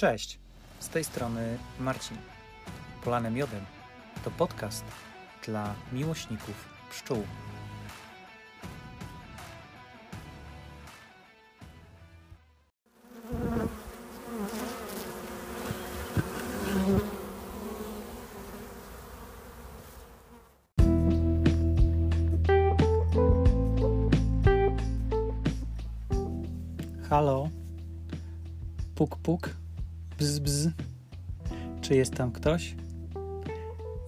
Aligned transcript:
Cześć, 0.00 0.38
z 0.80 0.88
tej 0.88 1.04
strony 1.04 1.58
Marcin. 1.80 2.16
Polanem 3.04 3.34
Miodem 3.34 3.64
to 4.24 4.30
podcast 4.30 4.84
dla 5.46 5.74
miłośników 5.92 6.68
pszczół. 6.90 7.26
Czy 31.90 31.96
jest 31.96 32.14
tam 32.14 32.32
ktoś? 32.32 32.74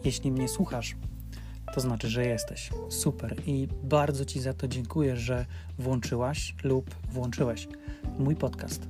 Jeśli 0.04 0.32
mnie 0.32 0.48
słuchasz, 0.48 0.96
to 1.74 1.80
znaczy, 1.80 2.08
że 2.08 2.26
jesteś. 2.26 2.70
Super 2.88 3.36
i 3.46 3.68
bardzo 3.84 4.24
Ci 4.24 4.40
za 4.40 4.54
to 4.54 4.68
dziękuję, 4.68 5.16
że 5.16 5.46
włączyłaś 5.78 6.54
lub 6.64 6.94
włączyłeś 7.12 7.68
mój 8.18 8.36
podcast. 8.36 8.88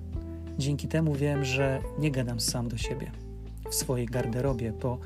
Dzięki 0.59 0.89
temu 0.89 1.15
wiem, 1.15 1.45
że 1.45 1.81
nie 1.99 2.11
gadam 2.11 2.41
sam 2.41 2.69
do 2.69 2.79
siebie 2.79 3.11
w 3.71 3.75
swojej 3.75 4.07
garderobie, 4.07 4.73
bo 4.73 4.99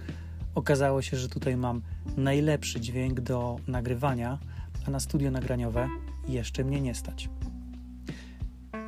okazało 0.54 1.02
się, 1.02 1.16
że 1.16 1.28
tutaj 1.28 1.56
mam 1.56 1.82
najlepszy 2.16 2.80
dźwięk 2.80 3.20
do 3.20 3.56
nagrywania, 3.66 4.38
a 4.86 4.90
na 4.90 5.00
studio 5.00 5.30
nagraniowe 5.30 5.88
jeszcze 6.28 6.64
mnie 6.64 6.80
nie 6.80 6.94
stać. 6.94 7.28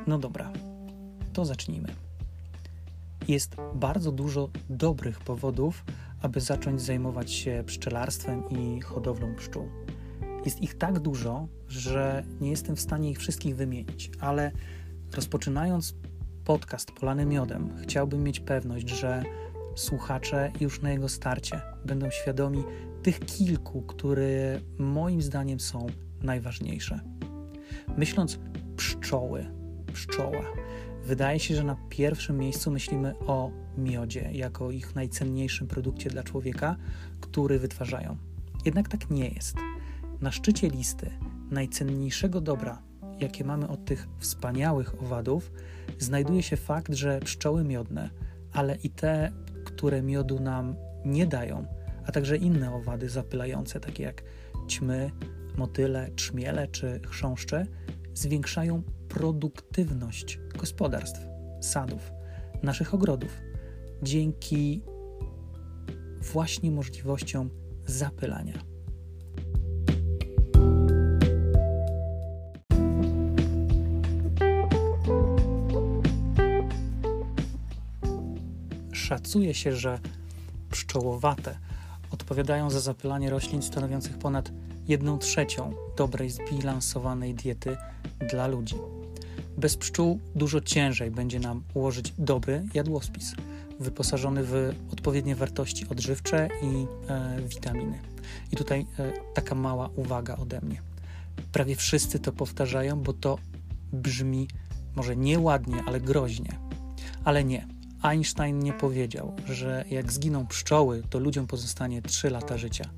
No 0.07 0.17
dobra, 0.17 0.51
to 1.33 1.45
zacznijmy. 1.45 2.08
Jest 3.29 3.55
bardzo 3.75 4.11
dużo 4.11 4.49
dobrych 4.69 5.19
powodów, 5.19 5.85
aby 6.21 6.41
zacząć 6.41 6.81
zajmować 6.81 7.31
się 7.31 7.63
pszczelarstwem 7.65 8.49
i 8.49 8.81
hodowlą 8.81 9.35
pszczół. 9.35 9.69
Jest 10.45 10.61
ich 10.61 10.77
tak 10.77 10.99
dużo, 10.99 11.47
że 11.67 12.23
nie 12.41 12.49
jestem 12.49 12.75
w 12.75 12.79
stanie 12.79 13.11
ich 13.11 13.19
wszystkich 13.19 13.55
wymienić, 13.55 14.11
ale 14.19 14.51
rozpoczynając 15.15 15.95
podcast 16.45 16.91
Polany 16.91 17.25
Miodem, 17.25 17.77
chciałbym 17.81 18.23
mieć 18.23 18.39
pewność, 18.39 18.89
że 18.89 19.23
słuchacze 19.75 20.51
już 20.59 20.81
na 20.81 20.91
jego 20.91 21.09
starcie 21.09 21.61
będą 21.85 22.09
świadomi 22.09 22.63
tych 23.03 23.19
kilku, 23.19 23.81
które 23.81 24.59
moim 24.77 25.21
zdaniem 25.21 25.59
są 25.59 25.87
najważniejsze. 26.21 26.99
Myśląc 27.97 28.39
pszczoły, 28.77 29.45
pszczoła, 29.93 30.43
wydaje 31.09 31.39
się, 31.39 31.55
że 31.55 31.63
na 31.63 31.75
pierwszym 31.89 32.37
miejscu 32.37 32.71
myślimy 32.71 33.15
o 33.19 33.51
miodzie 33.77 34.29
jako 34.31 34.71
ich 34.71 34.95
najcenniejszym 34.95 35.67
produkcie 35.67 36.09
dla 36.09 36.23
człowieka, 36.23 36.75
który 37.21 37.59
wytwarzają. 37.59 38.17
Jednak 38.65 38.87
tak 38.87 39.09
nie 39.09 39.27
jest. 39.29 39.55
Na 40.21 40.31
szczycie 40.31 40.69
listy 40.69 41.11
najcenniejszego 41.51 42.41
dobra, 42.41 42.81
jakie 43.19 43.43
mamy 43.43 43.67
od 43.67 43.85
tych 43.85 44.07
wspaniałych 44.19 45.03
owadów, 45.03 45.51
znajduje 45.99 46.43
się 46.43 46.57
fakt, 46.57 46.93
że 46.93 47.19
pszczoły 47.19 47.63
miodne, 47.63 48.09
ale 48.53 48.75
i 48.75 48.89
te, 48.89 49.31
które 49.65 50.01
miodu 50.01 50.39
nam 50.39 50.75
nie 51.05 51.27
dają, 51.27 51.65
a 52.05 52.11
także 52.11 52.37
inne 52.37 52.73
owady 52.73 53.09
zapylające, 53.09 53.79
takie 53.79 54.03
jak 54.03 54.23
ćmy, 54.67 55.11
motyle, 55.57 56.09
trzmiele 56.15 56.67
czy 56.67 56.99
chrząszcze, 57.07 57.65
zwiększają 58.13 58.83
produktywność 59.09 60.39
gospodarstw, 60.57 61.19
sadów, 61.61 62.11
naszych 62.63 62.93
ogrodów 62.93 63.41
dzięki 64.03 64.81
właśnie 66.33 66.71
możliwościom 66.71 67.49
zapylania. 67.85 68.59
Szacuje 78.91 79.53
się, 79.53 79.75
że 79.75 79.99
pszczołowate 80.71 81.57
odpowiadają 82.11 82.69
za 82.69 82.79
zapylanie 82.79 83.29
roślin 83.29 83.61
stanowiących 83.61 84.17
ponad 84.17 84.51
1 84.87 85.19
trzecią 85.19 85.73
dobrej, 85.97 86.29
zbilansowanej 86.29 87.33
diety 87.33 87.77
dla 88.31 88.47
ludzi. 88.47 88.98
Bez 89.59 89.77
pszczół 89.77 90.19
dużo 90.35 90.61
ciężej 90.61 91.11
będzie 91.11 91.39
nam 91.39 91.63
ułożyć 91.73 92.13
dobry 92.17 92.65
jadłospis, 92.73 93.35
wyposażony 93.79 94.43
w 94.43 94.73
odpowiednie 94.93 95.35
wartości 95.35 95.89
odżywcze 95.89 96.49
i 96.61 96.85
e, 97.09 97.41
witaminy. 97.47 97.99
I 98.51 98.55
tutaj 98.55 98.85
e, 98.99 99.11
taka 99.33 99.55
mała 99.55 99.89
uwaga 99.95 100.37
ode 100.37 100.61
mnie. 100.61 100.81
Prawie 101.51 101.75
wszyscy 101.75 102.19
to 102.19 102.31
powtarzają, 102.31 102.99
bo 102.99 103.13
to 103.13 103.37
brzmi 103.93 104.47
może 104.95 105.15
nieładnie, 105.15 105.83
ale 105.87 106.01
groźnie. 106.01 106.59
Ale 107.23 107.43
nie. 107.43 107.67
Einstein 108.01 108.59
nie 108.59 108.73
powiedział, 108.73 109.35
że 109.45 109.85
jak 109.89 110.11
zginą 110.11 110.47
pszczoły, 110.47 111.03
to 111.09 111.19
ludziom 111.19 111.47
pozostanie 111.47 112.01
3 112.01 112.29
lata 112.29 112.57
życia. 112.57 112.89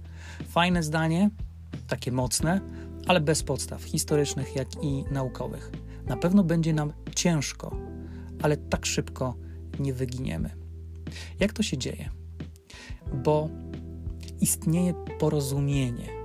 Fajne 0.47 0.83
zdanie, 0.83 1.29
takie 1.88 2.11
mocne, 2.11 2.61
ale 3.07 3.22
bez 3.22 3.43
podstaw 3.43 3.83
historycznych, 3.83 4.55
jak 4.55 4.83
i 4.83 5.03
naukowych. 5.11 5.72
Na 6.07 6.17
pewno 6.17 6.44
będzie 6.44 6.73
nam 6.73 6.94
ciężko, 7.16 7.75
ale 8.41 8.57
tak 8.57 8.85
szybko 8.85 9.35
nie 9.79 9.94
wyginiemy. 9.94 10.50
Jak 11.39 11.53
to 11.53 11.63
się 11.63 11.78
dzieje? 11.78 12.09
Bo 13.23 13.50
istnieje 14.41 14.94
porozumienie 15.19 16.22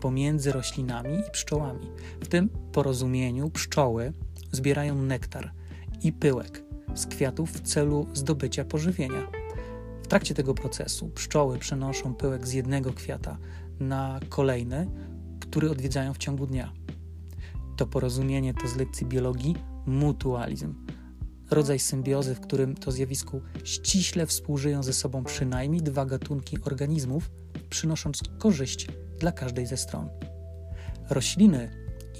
pomiędzy 0.00 0.52
roślinami 0.52 1.18
i 1.18 1.30
pszczołami. 1.32 1.90
W 2.20 2.28
tym 2.28 2.48
porozumieniu 2.48 3.50
pszczoły 3.50 4.12
zbierają 4.52 5.02
nektar 5.02 5.52
i 6.02 6.12
pyłek 6.12 6.62
z 6.94 7.06
kwiatów 7.06 7.50
w 7.50 7.60
celu 7.60 8.06
zdobycia 8.12 8.64
pożywienia. 8.64 9.26
W 10.02 10.06
trakcie 10.06 10.34
tego 10.34 10.54
procesu 10.54 11.08
pszczoły 11.08 11.58
przenoszą 11.58 12.14
pyłek 12.14 12.46
z 12.46 12.52
jednego 12.52 12.92
kwiata 12.92 13.38
na 13.80 14.20
kolejny, 14.28 14.86
który 15.40 15.70
odwiedzają 15.70 16.14
w 16.14 16.18
ciągu 16.18 16.46
dnia. 16.46 16.72
To 17.76 17.86
porozumienie 17.86 18.54
to 18.54 18.68
z 18.68 18.76
lekcji 18.76 19.06
biologii 19.06 19.54
mutualizm. 19.86 20.74
Rodzaj 21.50 21.78
symbiozy, 21.78 22.34
w 22.34 22.40
którym 22.40 22.74
to 22.74 22.92
zjawisku 22.92 23.40
ściśle 23.64 24.26
współżyją 24.26 24.82
ze 24.82 24.92
sobą 24.92 25.24
przynajmniej 25.24 25.82
dwa 25.82 26.06
gatunki 26.06 26.58
organizmów, 26.62 27.30
przynosząc 27.70 28.22
korzyść 28.38 28.86
dla 29.18 29.32
każdej 29.32 29.66
ze 29.66 29.76
stron. 29.76 30.08
Rośliny 31.10 31.70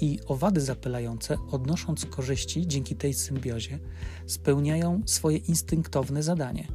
i 0.01 0.19
owady 0.27 0.61
zapylające, 0.61 1.37
odnosząc 1.51 2.05
korzyści 2.05 2.67
dzięki 2.67 2.95
tej 2.95 3.13
symbiozie, 3.13 3.79
spełniają 4.27 5.01
swoje 5.05 5.37
instynktowne 5.37 6.23
zadanie. 6.23 6.67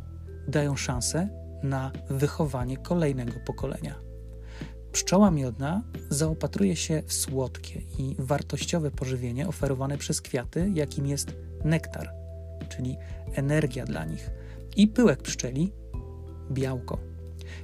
Dają 0.48 0.76
szansę 0.76 1.28
na 1.62 1.92
wychowanie 2.10 2.76
kolejnego 2.76 3.32
pokolenia. 3.46 4.11
Pszczoła 4.92 5.30
miodna 5.30 5.82
zaopatruje 6.10 6.76
się 6.76 7.02
w 7.06 7.12
słodkie 7.12 7.82
i 7.98 8.16
wartościowe 8.18 8.90
pożywienie 8.90 9.48
oferowane 9.48 9.98
przez 9.98 10.20
kwiaty, 10.20 10.70
jakim 10.74 11.06
jest 11.06 11.36
nektar, 11.64 12.10
czyli 12.68 12.96
energia 13.34 13.84
dla 13.84 14.04
nich, 14.04 14.30
i 14.76 14.88
pyłek 14.88 15.22
pszczeli 15.22 15.72
białko. 16.50 16.98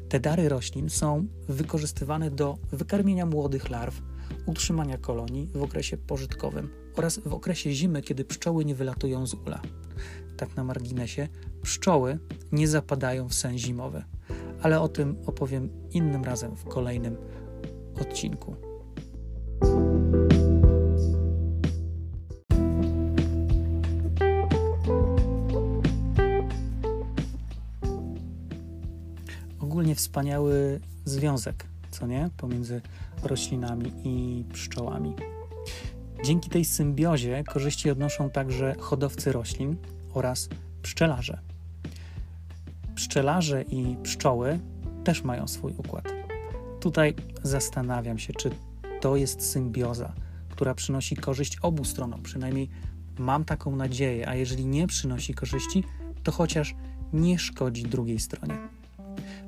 Te 0.09 0.21
dary 0.21 0.49
roślin 0.49 0.91
są 0.91 1.27
wykorzystywane 1.49 2.31
do 2.31 2.59
wykarmienia 2.72 3.27
młodych 3.27 3.71
larw, 3.71 4.03
utrzymania 4.47 4.99
kolonii 4.99 5.50
w 5.55 5.62
okresie 5.62 5.97
pożytkowym 5.97 6.71
oraz 6.97 7.19
w 7.19 7.34
okresie 7.34 7.72
zimy, 7.72 8.03
kiedy 8.03 8.25
pszczoły 8.25 8.65
nie 8.65 8.75
wylatują 8.75 9.27
z 9.27 9.34
ula. 9.34 9.63
Tak 10.36 10.57
na 10.57 10.65
marginesie, 10.65 11.28
pszczoły 11.63 12.19
nie 12.53 12.69
zapadają 12.69 13.28
w 13.28 13.34
sen 13.34 13.59
zimowy 13.59 14.04
ale 14.63 14.81
o 14.81 14.89
tym 14.89 15.16
opowiem 15.27 15.69
innym 15.91 16.25
razem 16.25 16.57
w 16.57 16.65
kolejnym 16.65 17.16
odcinku. 18.01 18.57
Ogólnie 29.60 29.95
wspaniały 29.95 30.81
związek, 31.05 31.66
co 31.91 32.07
nie, 32.07 32.31
pomiędzy 32.37 32.81
roślinami 33.22 33.93
i 34.05 34.45
pszczołami. 34.53 35.15
Dzięki 36.25 36.51
tej 36.51 36.65
symbiozie 36.65 37.45
korzyści 37.45 37.91
odnoszą 37.91 38.31
także 38.31 38.75
hodowcy 38.78 39.33
roślin 39.33 39.77
oraz 40.15 40.49
pszczelarze 40.83 41.47
pszczelarze 42.98 43.62
i 43.62 43.97
pszczoły 44.03 44.59
też 45.04 45.24
mają 45.24 45.48
swój 45.48 45.72
układ. 45.78 46.04
Tutaj 46.80 47.15
zastanawiam 47.42 48.18
się, 48.18 48.33
czy 48.33 48.50
to 49.00 49.16
jest 49.16 49.50
symbioza, 49.50 50.12
która 50.48 50.74
przynosi 50.74 51.16
korzyść 51.16 51.59
obu 51.62 51.84
stronom. 51.84 52.22
Przynajmniej 52.22 52.68
mam 53.18 53.45
taką 53.45 53.77
nadzieję, 53.77 54.28
a 54.28 54.34
jeżeli 54.34 54.66
nie 54.66 54.86
przynosi 54.86 55.34
korzyści, 55.34 55.84
to 56.22 56.33
chociaż 56.33 56.74
nie 57.12 57.39
szkodzi 57.39 57.83
drugiej 57.83 58.18
stronie. 58.18 58.59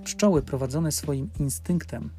Pszczoły 0.05 0.43
prowadzone 0.43 0.93
swoim 0.93 1.31
instynktem 1.41 2.11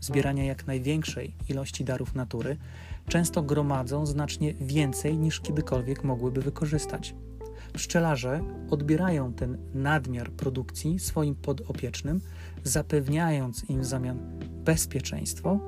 zbierania 0.00 0.44
jak 0.44 0.66
największej 0.66 1.34
ilości 1.48 1.84
darów 1.84 2.14
natury 2.14 2.56
często 3.08 3.42
gromadzą 3.42 4.06
znacznie 4.06 4.54
więcej 4.54 5.18
niż 5.18 5.40
kiedykolwiek 5.40 6.04
mogłyby 6.04 6.42
wykorzystać. 6.42 7.14
Pszczelarze 7.72 8.40
odbierają 8.70 9.32
ten 9.32 9.58
nadmiar 9.74 10.30
produkcji 10.30 10.98
swoim 10.98 11.34
podopiecznym, 11.34 12.20
zapewniając 12.64 13.64
im 13.70 13.80
w 13.80 13.84
zamian 13.84 14.18
bezpieczeństwo 14.64 15.60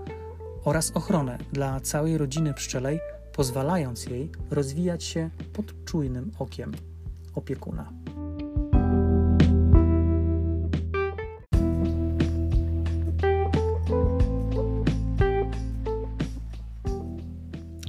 oraz 0.65 0.91
ochronę 0.91 1.39
dla 1.53 1.81
całej 1.81 2.19
rodziny 2.19 2.55
pszczelej, 2.55 3.01
pozwalając 3.33 4.07
jej 4.07 4.31
rozwijać 4.51 5.05
się 5.05 5.31
pod 5.53 5.85
czujnym 5.85 6.33
okiem 6.39 6.73
opiekuna. 7.35 7.93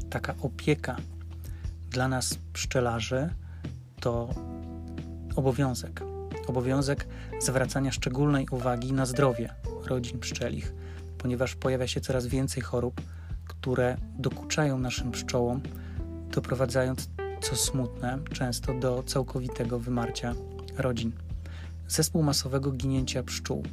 Taka 0.09 0.35
opieka 0.41 0.97
dla 1.89 2.07
nas 2.07 2.37
pszczelarzy 2.53 3.29
to 4.01 4.29
obowiązek. 5.35 6.01
Obowiązek 6.47 7.07
zwracania 7.39 7.91
szczególnej 7.91 8.47
uwagi 8.51 8.93
na 8.93 9.05
zdrowie 9.05 9.53
rodzin 9.85 10.19
pszczelich, 10.19 10.73
ponieważ 11.17 11.55
pojawia 11.55 11.87
się 11.87 12.01
coraz 12.01 12.27
więcej 12.27 12.63
chorób, 12.63 13.01
które 13.47 13.97
dokuczają 14.19 14.79
naszym 14.79 15.11
pszczołom, 15.11 15.61
doprowadzając, 16.31 17.09
co 17.41 17.55
smutne, 17.55 18.19
często 18.33 18.73
do 18.73 19.03
całkowitego 19.03 19.79
wymarcia 19.79 20.35
rodzin. 20.77 21.11
Zespół 21.87 22.23
masowego 22.23 22.71
ginięcia 22.71 23.23
pszczół 23.23 23.63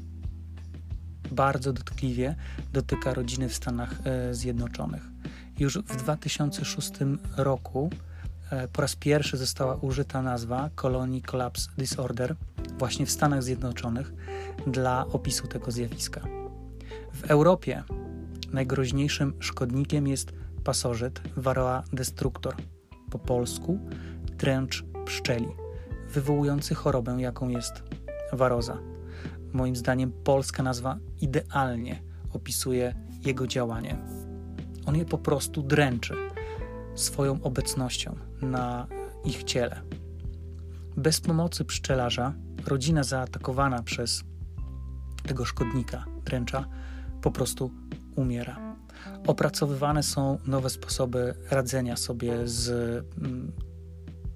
bardzo 1.30 1.72
dotkliwie 1.72 2.34
dotyka 2.72 3.14
rodziny 3.14 3.48
w 3.48 3.54
Stanach 3.54 3.94
e, 4.04 4.34
Zjednoczonych. 4.34 5.02
Już 5.58 5.78
w 5.78 5.96
2006 5.96 6.92
roku 7.36 7.90
po 8.72 8.82
raz 8.82 8.96
pierwszy 8.96 9.36
została 9.36 9.76
użyta 9.76 10.22
nazwa 10.22 10.70
Colony 10.74 11.20
Collapse 11.22 11.70
Disorder 11.78 12.36
właśnie 12.78 13.06
w 13.06 13.10
Stanach 13.10 13.42
Zjednoczonych 13.42 14.12
dla 14.66 15.06
opisu 15.06 15.46
tego 15.46 15.70
zjawiska. 15.70 16.20
W 17.14 17.30
Europie 17.30 17.82
najgroźniejszym 18.52 19.34
szkodnikiem 19.40 20.06
jest 20.06 20.32
pasożyt 20.64 21.20
Varroa 21.36 21.82
destructor, 21.92 22.54
po 23.10 23.18
polsku 23.18 23.78
dręcz 24.38 24.84
pszczeli, 25.04 25.48
wywołujący 26.08 26.74
chorobę, 26.74 27.16
jaką 27.18 27.48
jest 27.48 27.82
waroza. 28.32 28.78
Moim 29.52 29.76
zdaniem 29.76 30.12
polska 30.24 30.62
nazwa 30.62 30.98
idealnie 31.20 32.02
opisuje 32.32 32.94
jego 33.24 33.46
działanie. 33.46 33.98
On 34.86 34.96
je 34.96 35.04
po 35.04 35.18
prostu 35.18 35.62
dręczy 35.62 36.14
swoją 36.98 37.42
obecnością 37.42 38.16
na 38.42 38.86
ich 39.24 39.44
ciele. 39.44 39.82
Bez 40.96 41.20
pomocy 41.20 41.64
pszczelarza 41.64 42.34
rodzina 42.66 43.02
zaatakowana 43.02 43.82
przez 43.82 44.24
tego 45.26 45.44
szkodnika 45.44 46.04
dręcza 46.24 46.64
po 47.22 47.30
prostu 47.30 47.70
umiera. 48.16 48.76
Opracowywane 49.26 50.02
są 50.02 50.38
nowe 50.46 50.70
sposoby 50.70 51.34
radzenia 51.50 51.96
sobie 51.96 52.48
z 52.48 52.68
mm, 53.18 53.52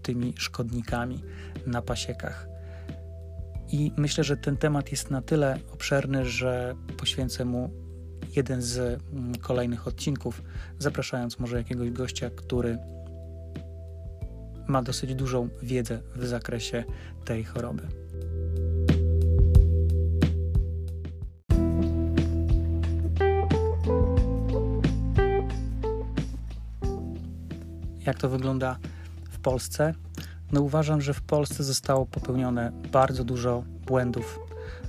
tymi 0.02 0.34
szkodnikami 0.36 1.22
na 1.66 1.82
pasiekach. 1.82 2.48
I 3.68 3.92
myślę, 3.96 4.24
że 4.24 4.36
ten 4.36 4.56
temat 4.56 4.90
jest 4.90 5.10
na 5.10 5.22
tyle 5.22 5.58
obszerny, 5.72 6.24
że 6.24 6.74
poświęcę 6.96 7.44
mu 7.44 7.81
jeden 8.36 8.62
z 8.62 8.78
mm, 8.78 9.34
kolejnych 9.34 9.86
odcinków, 9.86 10.42
zapraszając 10.78 11.38
może 11.38 11.56
jakiegoś 11.56 11.90
gościa, 11.90 12.30
który 12.36 12.78
ma 14.66 14.82
dosyć 14.82 15.14
dużą 15.14 15.48
wiedzę 15.62 16.00
w 16.16 16.26
zakresie 16.26 16.84
tej 17.24 17.44
choroby. 17.44 17.82
Jak 28.06 28.18
to 28.18 28.28
wygląda 28.28 28.78
w 29.30 29.38
Polsce? 29.38 29.94
No 30.52 30.60
uważam, 30.60 31.00
że 31.00 31.14
w 31.14 31.22
Polsce 31.22 31.64
zostało 31.64 32.06
popełnione 32.06 32.72
bardzo 32.92 33.24
dużo 33.24 33.64
błędów 33.86 34.38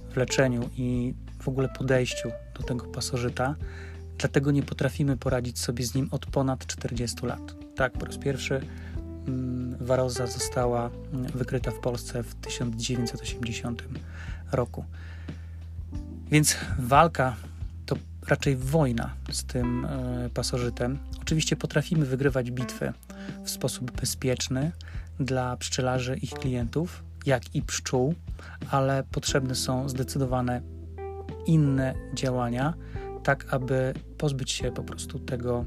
w 0.10 0.18
leczeniu 0.18 0.70
i 0.78 1.14
w 1.40 1.48
ogóle 1.48 1.70
podejściu 1.70 2.32
do 2.60 2.64
tego 2.64 2.86
pasożyta, 2.86 3.56
dlatego 4.18 4.52
nie 4.52 4.64
potrafimy 4.64 5.18
poradzić 5.18 5.60
sobie 5.60 5.86
z 5.86 5.96
nim 5.96 6.08
od 6.12 6.26
ponad 6.26 6.66
40 6.66 7.26
lat. 7.26 7.56
Tak, 7.76 7.94
po 7.94 8.06
raz 8.06 8.18
pierwszy 8.18 8.62
mm, 9.28 9.78
waroza 9.82 10.28
została 10.28 10.90
mm, 11.14 11.32
wykryta 11.32 11.72
w 11.72 11.80
Polsce 11.80 12.24
w 12.24 12.36
1980 12.36 13.84
roku. 14.52 14.86
Więc 16.32 16.56
walka 16.80 17.36
to 17.86 17.96
raczej 18.28 18.56
wojna 18.56 19.14
z 19.32 19.44
tym 19.44 19.86
e, 19.86 20.30
pasożytem. 20.34 21.00
Oczywiście 21.22 21.56
potrafimy 21.56 22.06
wygrywać 22.06 22.52
bitwy 22.52 22.94
w 23.44 23.50
sposób 23.50 23.92
bezpieczny 23.92 24.72
dla 25.20 25.58
pszczelarzy 25.58 26.16
ich 26.16 26.30
klientów, 26.34 27.04
jak 27.26 27.56
i 27.56 27.62
pszczół, 27.62 28.16
ale 28.72 29.04
potrzebne 29.12 29.56
są 29.56 29.90
zdecydowane 29.90 30.62
inne 31.46 31.94
działania, 32.14 32.74
tak 33.24 33.54
aby 33.54 33.94
pozbyć 34.18 34.52
się 34.52 34.72
po 34.72 34.84
prostu 34.84 35.20
tego 35.20 35.66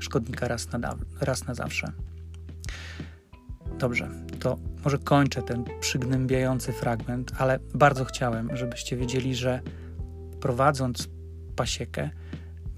szkodnika 0.00 0.48
raz 0.48 0.72
na, 0.72 0.96
raz 1.20 1.46
na 1.46 1.54
zawsze. 1.54 1.92
Dobrze, 3.78 4.10
to 4.40 4.58
może 4.84 4.98
kończę 4.98 5.42
ten 5.42 5.64
przygnębiający 5.80 6.72
fragment, 6.72 7.32
ale 7.38 7.58
bardzo 7.74 8.04
chciałem, 8.04 8.56
żebyście 8.56 8.96
wiedzieli, 8.96 9.34
że 9.34 9.60
prowadząc 10.40 11.08
pasiekę 11.56 12.10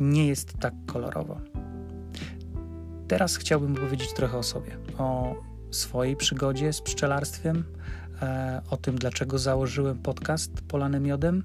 nie 0.01 0.27
jest 0.27 0.59
tak 0.59 0.75
kolorowo. 0.87 1.41
Teraz 3.09 3.37
chciałbym 3.37 3.75
powiedzieć 3.75 4.13
trochę 4.13 4.39
o 4.39 4.43
sobie, 4.43 4.77
o 4.99 5.37
swojej 5.71 6.17
przygodzie 6.17 6.73
z 6.73 6.81
pszczelarstwem, 6.81 7.65
e, 8.23 8.63
o 8.71 8.77
tym, 8.77 8.99
dlaczego 8.99 9.39
założyłem 9.39 9.99
podcast 9.99 10.51
Polany 10.69 11.01
Miodem, 11.01 11.43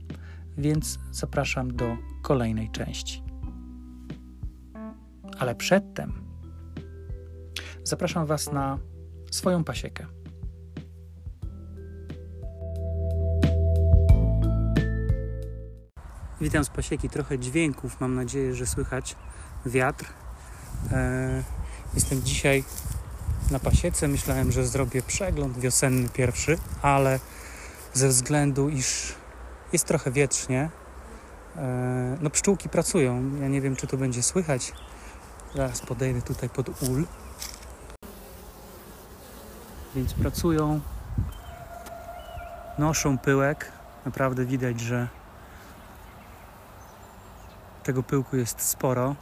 więc 0.57 0.99
zapraszam 1.11 1.75
do 1.75 1.97
kolejnej 2.21 2.69
części. 2.69 3.23
Ale 5.39 5.55
przedtem 5.55 6.13
zapraszam 7.83 8.25
Was 8.25 8.51
na 8.51 8.79
swoją 9.31 9.63
pasiekę. 9.63 10.05
Witam 16.41 16.63
z 16.63 16.69
pasieki. 16.69 17.09
Trochę 17.09 17.39
dźwięków, 17.39 17.99
mam 17.99 18.15
nadzieję, 18.15 18.55
że 18.55 18.65
słychać 18.65 19.15
wiatr. 19.65 20.05
E, 20.91 21.43
jestem 21.93 22.23
dzisiaj 22.23 22.63
na 23.51 23.59
pasiece. 23.59 24.07
Myślałem, 24.07 24.51
że 24.51 24.67
zrobię 24.67 25.01
przegląd 25.01 25.59
wiosenny 25.59 26.09
pierwszy, 26.09 26.57
ale 26.81 27.19
ze 27.93 28.07
względu, 28.07 28.69
iż 28.69 29.15
jest 29.73 29.85
trochę 29.85 30.11
wietrznie, 30.11 30.69
e, 31.55 32.17
no 32.21 32.29
pszczółki 32.29 32.69
pracują. 32.69 33.35
Ja 33.41 33.47
nie 33.47 33.61
wiem, 33.61 33.75
czy 33.75 33.87
to 33.87 33.97
będzie 33.97 34.23
słychać. 34.23 34.73
Zaraz 35.55 35.81
podejdę 35.81 36.21
tutaj 36.21 36.49
pod 36.49 36.83
ul. 36.83 37.05
Więc 39.95 40.13
pracują, 40.13 40.79
noszą 42.79 43.17
pyłek. 43.17 43.71
Naprawdę 44.05 44.45
widać, 44.45 44.79
że 44.79 45.07
tego 47.83 48.03
pyłku 48.03 48.37
jest 48.37 48.61
sporo. 48.61 49.15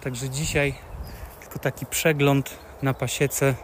Także 0.00 0.30
dzisiaj 0.30 0.74
tylko 1.40 1.58
taki 1.58 1.86
przegląd 1.86 2.58
na 2.82 2.94
pasiece 2.94 3.54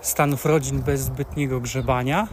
stanów 0.00 0.44
rodzin 0.44 0.82
bez 0.82 1.00
zbytniego 1.00 1.60
grzebania, 1.60 2.28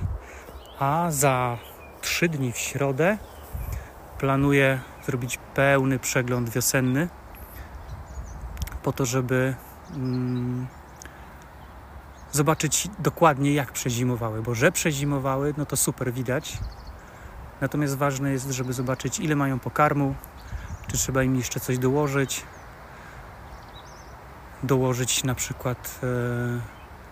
a 0.79 1.07
za 1.11 1.57
trzy 2.03 2.29
dni 2.29 2.51
w 2.51 2.57
środę 2.57 3.17
planuję 4.17 4.79
zrobić 5.05 5.39
pełny 5.53 5.99
przegląd 5.99 6.49
wiosenny 6.49 7.09
po 8.83 8.93
to, 8.93 9.05
żeby 9.05 9.55
mm, 9.95 10.67
zobaczyć 12.31 12.87
dokładnie 12.99 13.53
jak 13.53 13.71
przezimowały, 13.71 14.41
bo 14.41 14.55
że 14.55 14.71
przezimowały, 14.71 15.53
no 15.57 15.65
to 15.65 15.77
super 15.77 16.13
widać. 16.13 16.57
Natomiast 17.61 17.97
ważne 17.97 18.31
jest, 18.31 18.49
żeby 18.49 18.73
zobaczyć 18.73 19.19
ile 19.19 19.35
mają 19.35 19.59
pokarmu, 19.59 20.15
czy 20.87 20.97
trzeba 20.97 21.23
im 21.23 21.35
jeszcze 21.35 21.59
coś 21.59 21.77
dołożyć, 21.77 22.43
dołożyć 24.63 25.23
na 25.23 25.35
przykład 25.35 25.99
e, 26.03 26.07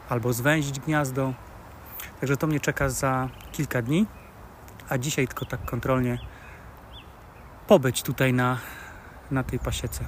albo 0.10 0.34
zwęzić 0.34 0.80
gniazdo. 0.80 1.34
Także 2.20 2.38
to 2.38 2.48
mnie 2.48 2.60
czeka 2.60 2.90
za 2.90 3.30
kilka 3.52 3.82
dni, 3.82 4.08
a 4.92 4.98
dzisiaj 4.98 5.28
tylko 5.28 5.46
tak 5.46 5.66
kontrolnie 5.66 6.20
pobyć 7.68 8.04
tutaj 8.04 8.34
na, 8.34 8.60
na 9.32 9.44
tej 9.44 9.60
pasiece. 9.60 10.06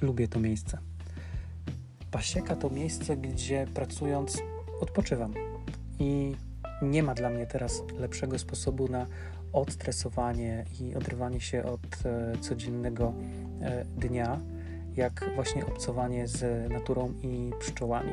Lubię 0.00 0.28
to 0.28 0.40
miejsce. 0.40 0.78
Pasieka 2.10 2.56
to 2.56 2.70
miejsce, 2.70 3.16
gdzie 3.16 3.66
pracując 3.74 4.42
odpoczywam 4.80 5.34
i 5.98 6.36
nie 6.82 7.02
ma 7.02 7.14
dla 7.14 7.30
mnie 7.30 7.46
teraz 7.46 7.82
lepszego 7.98 8.38
sposobu 8.38 8.88
na 8.88 9.06
odstresowanie 9.52 10.64
i 10.80 10.94
oderwanie 10.94 11.40
się 11.40 11.64
od 11.64 11.80
e, 12.04 12.38
codziennego 12.40 13.12
e, 13.60 13.84
dnia, 13.84 14.40
jak 14.96 15.30
właśnie 15.34 15.66
obcowanie 15.66 16.28
z 16.28 16.70
naturą 16.72 17.12
i 17.22 17.52
pszczołami. 17.60 18.12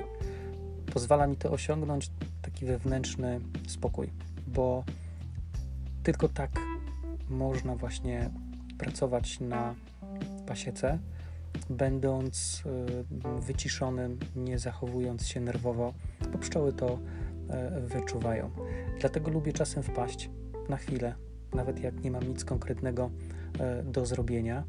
Pozwala 0.93 1.27
mi 1.27 1.35
to 1.35 1.51
osiągnąć 1.51 2.11
taki 2.41 2.65
wewnętrzny 2.65 3.39
spokój, 3.67 4.09
bo 4.47 4.83
tylko 6.03 6.29
tak 6.29 6.51
można 7.29 7.75
właśnie 7.75 8.29
pracować 8.77 9.39
na 9.39 9.75
pasiece, 10.47 10.99
będąc 11.69 12.63
e, 12.65 13.41
wyciszonym, 13.41 14.19
nie 14.35 14.59
zachowując 14.59 15.27
się 15.27 15.39
nerwowo, 15.39 15.93
bo 16.31 16.37
pszczoły 16.37 16.73
to 16.73 16.99
wyczuwają. 17.81 18.51
Dlatego 18.99 19.31
lubię 19.31 19.53
czasem 19.53 19.83
wpaść 19.83 20.29
na 20.69 20.77
chwilę, 20.77 21.15
nawet 21.53 21.79
jak 21.79 22.03
nie 22.03 22.11
mam 22.11 22.23
nic 22.23 22.45
konkretnego 22.45 23.11
e, 23.59 23.83
do 23.83 24.05
zrobienia. 24.05 24.63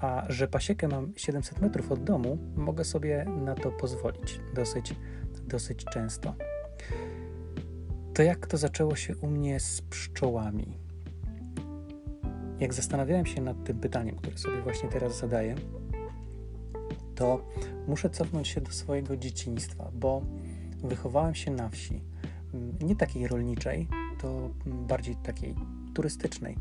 A 0.00 0.26
że 0.28 0.48
pasiekę 0.48 0.88
mam 0.88 1.12
700 1.16 1.60
metrów 1.60 1.92
od 1.92 2.04
domu, 2.04 2.38
mogę 2.56 2.84
sobie 2.84 3.24
na 3.24 3.54
to 3.54 3.70
pozwolić 3.70 4.40
dosyć, 4.54 4.94
dosyć 5.46 5.84
często. 5.84 6.34
To 8.14 8.22
jak 8.22 8.46
to 8.46 8.56
zaczęło 8.56 8.96
się 8.96 9.16
u 9.16 9.26
mnie 9.26 9.60
z 9.60 9.80
pszczołami? 9.80 10.78
Jak 12.60 12.74
zastanawiałem 12.74 13.26
się 13.26 13.40
nad 13.40 13.64
tym 13.64 13.80
pytaniem, 13.80 14.16
które 14.16 14.38
sobie 14.38 14.62
właśnie 14.62 14.88
teraz 14.88 15.18
zadaję, 15.18 15.54
to 17.14 17.44
muszę 17.88 18.10
cofnąć 18.10 18.48
się 18.48 18.60
do 18.60 18.70
swojego 18.70 19.16
dzieciństwa, 19.16 19.90
bo 19.94 20.22
wychowałem 20.84 21.34
się 21.34 21.50
na 21.50 21.68
wsi. 21.68 22.02
Nie 22.80 22.96
takiej 22.96 23.28
rolniczej, 23.28 23.88
to 24.20 24.50
bardziej 24.66 25.16
takiej 25.16 25.54
turystycznej 25.94 26.56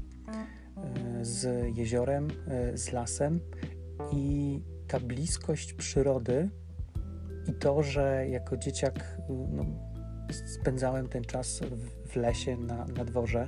e, 0.77 1.25
z 1.25 1.67
jeziorem, 1.77 2.27
e, 2.47 2.77
z 2.77 2.91
lasem 2.91 3.39
i 4.11 4.61
ta 4.87 4.99
bliskość 4.99 5.73
przyrody 5.73 6.49
i 7.47 7.53
to, 7.53 7.83
że 7.83 8.25
jako 8.29 8.57
dzieciak 8.57 9.17
no, 9.51 9.65
spędzałem 10.45 11.07
ten 11.07 11.23
czas 11.23 11.59
w, 11.59 12.09
w 12.11 12.15
lesie, 12.15 12.57
na, 12.57 12.85
na 12.85 13.05
dworze, 13.05 13.47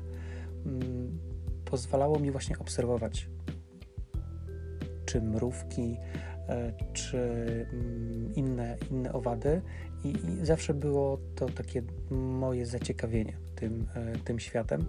mm, 0.66 1.20
pozwalało 1.66 2.20
mi 2.20 2.32
właśnie 2.32 2.60
obserwować 2.60 3.30
czy 5.16 5.22
mrówki, 5.22 5.98
e, 6.50 6.72
czy 6.94 7.18
mm, 7.74 8.36
inne, 8.36 8.78
inne 8.92 9.14
owady 9.14 9.62
i, 10.04 10.08
i 10.08 10.46
zawsze 10.46 10.74
było 10.74 11.18
to 11.36 11.50
takie 11.50 11.82
moje 12.12 12.66
zaciekawienie 12.66 13.38
tym, 13.56 13.88
tym 14.26 14.40
światem. 14.40 14.86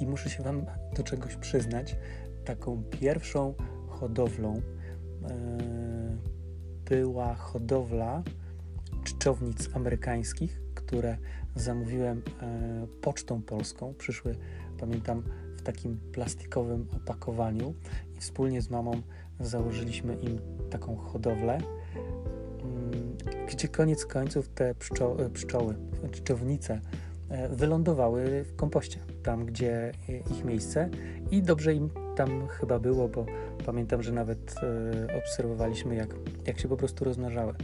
I 0.00 0.06
muszę 0.06 0.30
się 0.30 0.42
Wam 0.42 0.66
do 0.96 1.02
czegoś 1.02 1.36
przyznać. 1.36 1.96
Taką 2.44 2.82
pierwszą 3.00 3.54
hodowlą 3.88 4.54
e, 4.54 4.60
była 6.84 7.34
hodowla 7.34 8.22
czczownic 9.04 9.68
amerykańskich, 9.74 10.62
które 10.74 11.16
zamówiłem 11.54 12.22
e, 12.42 12.86
pocztą 13.00 13.42
polską. 13.42 13.94
Przyszły, 13.94 14.36
pamiętam, 14.78 15.22
w 15.56 15.62
takim 15.62 16.00
plastikowym 16.12 16.86
opakowaniu 16.96 17.74
wspólnie 18.20 18.62
z 18.62 18.70
mamą 18.70 19.02
założyliśmy 19.40 20.14
im 20.14 20.38
taką 20.70 20.96
hodowlę, 20.96 21.58
mm, 22.62 23.16
gdzie 23.48 23.68
koniec 23.68 24.06
końców 24.06 24.48
te 24.48 24.74
pszczo 24.74 25.24
e, 25.24 25.30
pszczoły, 25.30 25.74
czczownice 26.12 26.80
wylądowały 27.50 28.44
w 28.44 28.56
kompoście 28.56 28.98
tam, 29.22 29.46
gdzie 29.46 29.92
ich 30.30 30.44
miejsce 30.44 30.88
i 31.30 31.42
dobrze 31.42 31.74
im 31.74 31.90
tam 32.16 32.48
chyba 32.48 32.78
było, 32.78 33.08
bo 33.08 33.26
pamiętam, 33.66 34.02
że 34.02 34.12
nawet 34.12 34.54
e, 35.08 35.18
obserwowaliśmy, 35.18 35.94
jak, 35.94 36.14
jak 36.46 36.60
się 36.60 36.68
po 36.68 36.76
prostu 36.76 37.04
rozmnażały. 37.04 37.54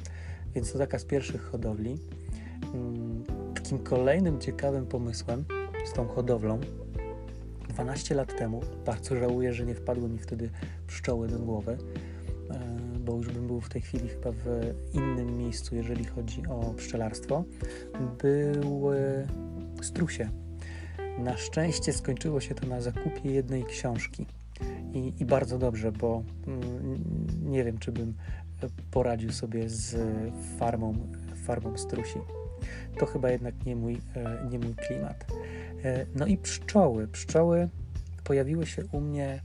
Więc 0.54 0.72
to 0.72 0.78
taka 0.78 0.98
z 0.98 1.04
pierwszych 1.04 1.42
hodowli. 1.42 1.98
Mm, 2.74 3.24
takim 3.54 3.78
kolejnym 3.78 4.40
ciekawym 4.40 4.86
pomysłem 4.86 5.44
z 5.84 5.92
tą 5.92 6.08
hodowlą 6.08 6.60
12 7.76 8.14
lat 8.14 8.38
temu, 8.38 8.60
bardzo 8.86 9.16
żałuję, 9.16 9.52
że 9.52 9.66
nie 9.66 9.74
wpadły 9.74 10.08
mi 10.08 10.18
wtedy 10.18 10.50
pszczoły 10.86 11.28
do 11.28 11.38
głowy, 11.38 11.78
e, 12.50 12.58
bo 12.98 13.16
już 13.16 13.28
bym 13.28 13.46
był 13.46 13.60
w 13.60 13.68
tej 13.68 13.82
chwili 13.82 14.08
chyba 14.08 14.32
w 14.32 14.74
innym 14.92 15.36
miejscu, 15.38 15.76
jeżeli 15.76 16.04
chodzi 16.04 16.46
o 16.46 16.74
pszczelarstwo, 16.76 17.44
były 18.22 19.26
strusie 19.82 20.30
na 21.18 21.36
szczęście 21.36 21.92
skończyło 21.92 22.40
się 22.40 22.54
to 22.54 22.66
na 22.66 22.80
zakupie 22.80 23.30
jednej 23.30 23.64
książki. 23.64 24.26
I, 24.92 25.12
i 25.18 25.24
bardzo 25.24 25.58
dobrze, 25.58 25.92
bo 25.92 26.22
mm, 26.46 27.04
nie 27.42 27.64
wiem, 27.64 27.78
czy 27.78 27.92
bym 27.92 28.14
poradził 28.90 29.32
sobie 29.32 29.68
z 29.68 29.96
farmą, 30.58 30.94
farmą 31.44 31.78
strusi. 31.78 32.18
To 32.98 33.06
chyba 33.06 33.30
jednak 33.30 33.66
nie 33.66 33.76
mój, 33.76 34.00
e, 34.14 34.48
nie 34.50 34.58
mój 34.58 34.74
klimat. 34.74 35.26
E, 35.86 36.06
no 36.14 36.26
i 36.26 36.36
pszczoły. 36.36 37.08
Pszczoły 37.08 37.68
pojawiły 38.24 38.66
się 38.66 38.86
u 38.92 39.00
mnie 39.00 39.40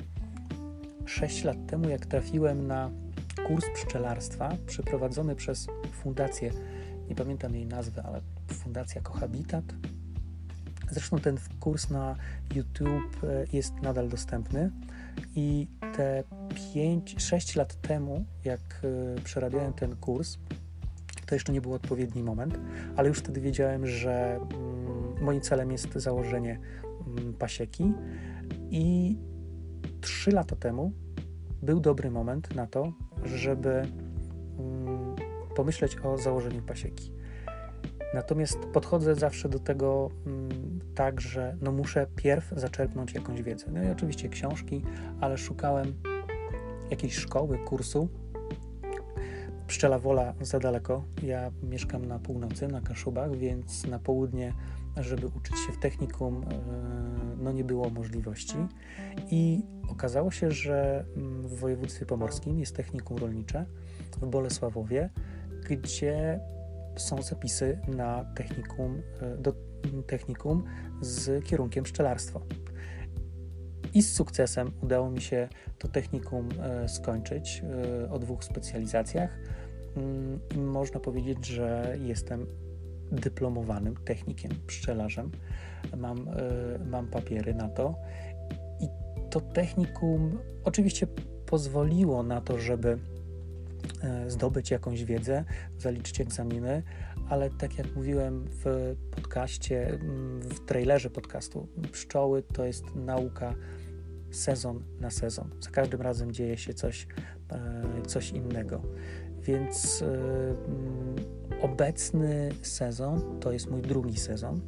6 1.06 1.44
lat 1.44 1.58
temu, 1.68 1.90
jak 1.90 2.06
trafiłem 2.06 2.68
na 2.68 2.92
kurs 3.48 3.66
pszczelarstwa 3.74 4.58
przeprowadzony 4.68 5.36
przez 5.36 5.68
fundację, 5.92 6.52
nie 7.10 7.16
pamiętam 7.16 7.56
jej 7.56 7.66
nazwy, 7.66 8.02
ale 8.02 8.22
Fundacja 8.48 9.02
Kohabitat 9.02 9.64
Zresztą 10.92 11.20
ten 11.20 11.38
kurs 11.60 11.90
na 11.90 12.16
YouTube 12.56 13.24
e, 13.24 13.46
jest 13.54 13.74
nadal 13.82 14.10
dostępny 14.10 14.72
i 15.36 15.68
te 15.98 16.24
5-6 16.76 17.58
lat 17.58 17.82
temu, 17.82 18.26
jak 18.44 18.60
e, 18.84 19.22
przerabiałem 19.22 19.74
ten 19.74 19.96
kurs, 19.96 20.38
to 21.26 21.36
jeszcze 21.36 21.54
nie 21.54 21.62
był 21.62 21.74
odpowiedni 21.74 22.24
moment, 22.24 22.60
ale 22.96 23.10
już 23.10 23.20
wtedy 23.20 23.42
wiedziałem, 23.42 23.88
że 23.88 24.36
mm, 24.36 24.81
moim 25.22 25.42
celem 25.42 25.72
jest 25.72 25.94
założenie 25.94 26.60
mm, 27.08 27.34
pasieki 27.34 27.94
i 28.70 29.18
3 30.02 30.32
lata 30.32 30.56
temu 30.56 30.92
był 31.62 31.80
dobry 31.80 32.12
moment 32.12 32.56
na 32.56 32.68
to, 32.68 32.94
żeby 33.24 33.70
mm, 34.60 35.16
pomyśleć 35.56 35.98
o 36.04 36.18
założeniu 36.18 36.62
pasieki. 36.62 37.14
Natomiast 38.14 38.60
podchodzę 38.60 39.16
zawsze 39.16 39.50
do 39.50 39.60
tego 39.60 40.10
mm, 40.26 40.80
tak, 40.96 41.22
że 41.22 41.58
no 41.62 41.72
muszę 41.72 42.08
pierw 42.16 42.54
zaczerpnąć 42.56 43.14
jakąś 43.14 43.42
wiedzę. 43.42 43.66
No 43.72 43.84
i 43.84 43.88
oczywiście 43.88 44.30
książki, 44.30 44.84
ale 45.22 45.38
szukałem 45.38 45.94
jakiejś 46.92 47.16
szkoły, 47.16 47.58
kursu. 47.58 48.08
Pszczela 49.68 50.00
Wola 50.00 50.34
za 50.42 50.60
daleko. 50.60 51.04
Ja 51.24 51.52
mieszkam 51.64 52.06
na 52.06 52.20
północy, 52.20 52.68
na 52.68 52.82
Kaszubach, 52.82 53.36
więc 53.36 53.88
na 53.88 54.00
południe, 54.00 54.54
żeby 54.98 55.28
uczyć 55.28 55.60
się 55.60 55.72
w 55.72 55.78
technikum, 55.78 56.44
e, 56.44 56.60
no 57.38 57.52
nie 57.52 57.64
było 57.64 57.90
możliwości. 57.90 58.56
I 59.32 59.66
okazało 59.90 60.32
się, 60.32 60.52
że 60.52 61.06
mm, 61.18 61.42
w 61.42 61.60
województwie 61.60 62.06
pomorskim 62.06 62.60
jest 62.60 62.76
technikum 62.76 63.18
rolnicze 63.18 63.66
w 64.22 64.26
Bolesławowie, 64.26 65.10
gdzie 65.70 66.40
są 66.96 67.22
zapisy 67.22 67.80
na 67.88 68.26
technikum, 68.36 69.02
e, 69.22 69.38
do 69.38 69.54
technikum 70.08 70.64
z 71.02 71.46
kierunkiem 71.46 71.84
pszczelarstwo. 71.84 72.42
I 73.94 74.02
z 74.02 74.14
sukcesem 74.14 74.72
udało 74.82 75.10
mi 75.10 75.22
się 75.22 75.50
to 75.78 75.88
technikum 75.88 76.50
e, 76.60 76.90
skończyć 76.90 77.64
o 78.12 78.20
dwóch 78.20 78.44
specjalizacjach. 78.44 79.40
Mm, 79.98 80.40
można 80.56 81.00
powiedzieć, 81.00 81.46
że 81.46 81.98
jestem 82.02 82.48
dyplomowanym 83.12 83.96
technikiem, 83.96 84.52
pszczelarzem. 84.68 85.32
Mam, 85.98 86.30
mam 86.86 87.08
papiery 87.08 87.54
na 87.54 87.70
to. 87.70 87.96
I 88.80 88.88
to 89.30 89.42
technikum 89.42 90.40
oczywiście 90.64 91.08
pozwoliło 91.46 92.24
na 92.24 92.42
to, 92.42 92.60
żeby 92.60 93.00
E, 94.04 94.30
zdobyć 94.30 94.72
jakąś 94.72 95.04
wiedzę, 95.04 95.46
zaliczyć 95.78 96.22
egzaminy, 96.22 96.84
ale 97.30 97.50
tak 97.50 97.78
jak 97.78 97.96
mówiłem 97.96 98.46
w 98.48 98.96
podcaście, 99.12 99.90
mm, 99.90 100.42
w 100.42 100.66
trailerze 100.66 101.10
podcastu, 101.10 101.68
pszczoły 101.92 102.44
to 102.44 102.66
jest 102.66 102.96
nauka 102.96 103.56
sezon 104.32 104.84
na 105.00 105.10
sezon. 105.10 105.50
Za 105.60 105.70
każdym 105.70 106.02
razem 106.02 106.32
dzieje 106.32 106.58
się 106.58 106.74
coś, 106.74 107.08
e, 107.50 108.02
coś 108.08 108.30
innego. 108.30 108.82
Więc 109.42 110.04
obecny 111.62 112.50
sezon 112.62 113.40
to 113.40 113.52
jest 113.52 113.72
mój 113.72 113.82
drugi 113.82 114.18
sezon 114.18 114.62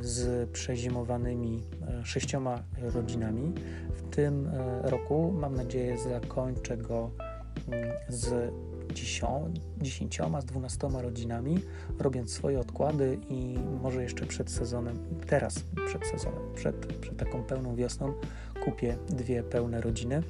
z 0.00 0.50
przezimowanymi 0.50 1.62
sześcioma 2.04 2.62
rodzinami. 2.94 3.54
W 3.94 4.14
tym 4.14 4.50
roku 4.82 5.32
mam 5.32 5.54
nadzieję 5.54 5.98
zakończę 5.98 6.76
go 6.76 7.10
z 8.08 8.52
dziesięcioma, 9.80 10.40
z 10.40 10.44
dwunastoma 10.44 11.02
rodzinami, 11.02 11.58
robiąc 11.98 12.32
swoje 12.32 12.60
odkłady 12.60 13.18
i 13.28 13.58
może 13.82 14.02
jeszcze 14.02 14.26
przed 14.26 14.50
sezonem, 14.50 14.98
teraz 15.26 15.64
przed 15.86 16.06
sezonem, 16.06 16.54
przed, 16.54 16.86
przed 16.86 17.16
taką 17.16 17.42
pełną 17.42 17.74
wiosną 17.74 18.12
kupię 18.64 18.96
dwie 19.08 19.42
pełne 19.42 19.80
rodziny 19.80 20.22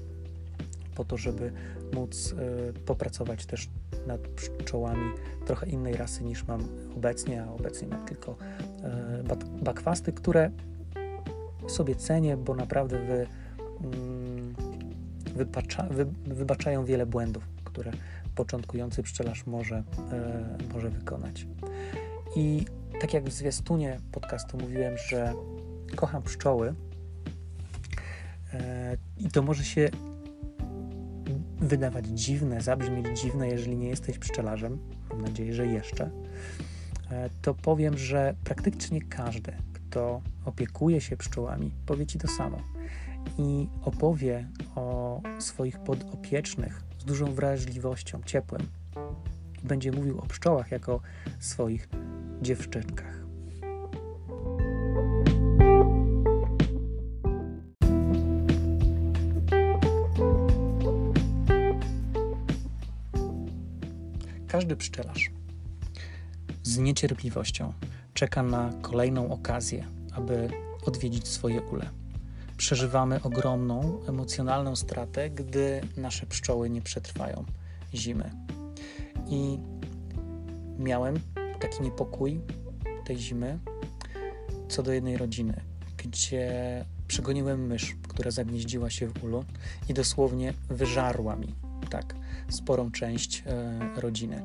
po 0.94 1.04
to, 1.04 1.16
żeby 1.16 1.52
móc 1.94 2.34
popracować 2.86 3.46
też 3.46 3.68
nad 4.06 4.20
pszczołami 4.20 5.10
trochę 5.46 5.66
innej 5.66 5.94
rasy 5.94 6.24
niż 6.24 6.46
mam 6.46 6.68
obecnie, 6.96 7.42
a 7.42 7.52
obecnie 7.52 7.88
mam 7.88 8.06
tylko 8.06 8.36
y, 9.60 9.62
bakwasty, 9.64 10.12
które 10.12 10.50
sobie 11.68 11.94
cenię, 11.94 12.36
bo 12.36 12.54
naprawdę 12.54 12.98
wy, 12.98 13.26
mm, 13.80 14.54
wypacza, 15.34 15.82
wy, 15.90 16.06
wybaczają 16.26 16.84
wiele 16.84 17.06
błędów, 17.06 17.48
które 17.64 17.92
początkujący 18.34 19.02
pszczelarz 19.02 19.46
może, 19.46 19.82
e, 20.12 20.58
może 20.72 20.90
wykonać. 20.90 21.46
I 22.36 22.64
tak 23.00 23.14
jak 23.14 23.24
w 23.24 23.32
zwiastunie 23.32 24.00
podcastu 24.12 24.58
mówiłem, 24.58 24.94
że 25.08 25.34
kocham 25.96 26.22
pszczoły, 26.22 26.74
e, 28.54 28.96
i 29.16 29.28
to 29.28 29.42
może 29.42 29.64
się 29.64 29.90
wydawać 31.60 32.06
dziwne, 32.06 32.60
zabrzmieć 32.60 33.20
dziwne, 33.20 33.48
jeżeli 33.48 33.76
nie 33.76 33.88
jesteś 33.88 34.18
pszczelarzem, 34.18 34.78
mam 35.10 35.22
nadzieję, 35.22 35.54
że 35.54 35.66
jeszcze, 35.66 36.10
e, 37.10 37.30
to 37.42 37.54
powiem, 37.54 37.98
że 37.98 38.34
praktycznie 38.44 39.02
każdy, 39.02 39.52
kto 39.72 40.20
opiekuje 40.44 41.00
się 41.00 41.16
pszczołami, 41.16 41.70
powie 41.86 42.06
ci 42.06 42.18
to 42.18 42.28
samo 42.28 42.58
i 43.38 43.68
opowie 43.82 44.48
o 44.74 45.20
swoich 45.38 45.78
podopiecznych 45.78 46.82
z 46.98 47.04
dużą 47.04 47.34
wrażliwością, 47.34 48.20
ciepłem. 48.26 48.62
Będzie 49.64 49.92
mówił 49.92 50.18
o 50.18 50.26
pszczołach 50.26 50.70
jako 50.70 51.00
swoich 51.40 51.88
dziewczynkach. 52.42 53.19
Każdy 64.60 64.76
pszczelarz 64.76 65.30
z 66.62 66.78
niecierpliwością 66.78 67.72
czeka 68.14 68.42
na 68.42 68.72
kolejną 68.82 69.32
okazję, 69.32 69.86
aby 70.12 70.48
odwiedzić 70.86 71.28
swoje 71.28 71.62
ule 71.62 71.90
przeżywamy 72.56 73.22
ogromną 73.22 74.00
emocjonalną 74.08 74.76
stratę, 74.76 75.30
gdy 75.30 75.80
nasze 75.96 76.26
pszczoły 76.26 76.70
nie 76.70 76.82
przetrwają 76.82 77.44
zimy. 77.94 78.30
I 79.26 79.58
miałem 80.78 81.20
taki 81.60 81.82
niepokój 81.82 82.40
tej 83.04 83.18
zimy 83.18 83.58
co 84.68 84.82
do 84.82 84.92
jednej 84.92 85.16
rodziny, 85.16 85.60
gdzie 85.96 86.84
przegoniłem 87.08 87.66
mysz, 87.66 87.96
która 88.08 88.30
zagnieździła 88.30 88.90
się 88.90 89.06
w 89.08 89.24
ulu 89.24 89.44
i 89.88 89.94
dosłownie 89.94 90.54
wyżarła 90.68 91.36
mi 91.36 91.69
tak 91.90 92.14
sporą 92.50 92.90
część 92.90 93.42
e, 93.46 94.00
rodziny. 94.00 94.42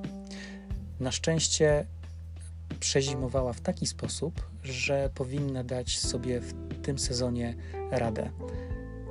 Na 1.00 1.12
szczęście 1.12 1.86
przezimowała 2.80 3.54
w 3.54 3.62
taki 3.62 3.88
sposób, 3.88 4.50
że 4.64 5.10
powinna 5.16 5.64
dać 5.64 6.00
sobie 6.00 6.42
w 6.42 6.54
tym 6.82 7.00
sezonie 7.00 7.56
radę. 7.92 8.32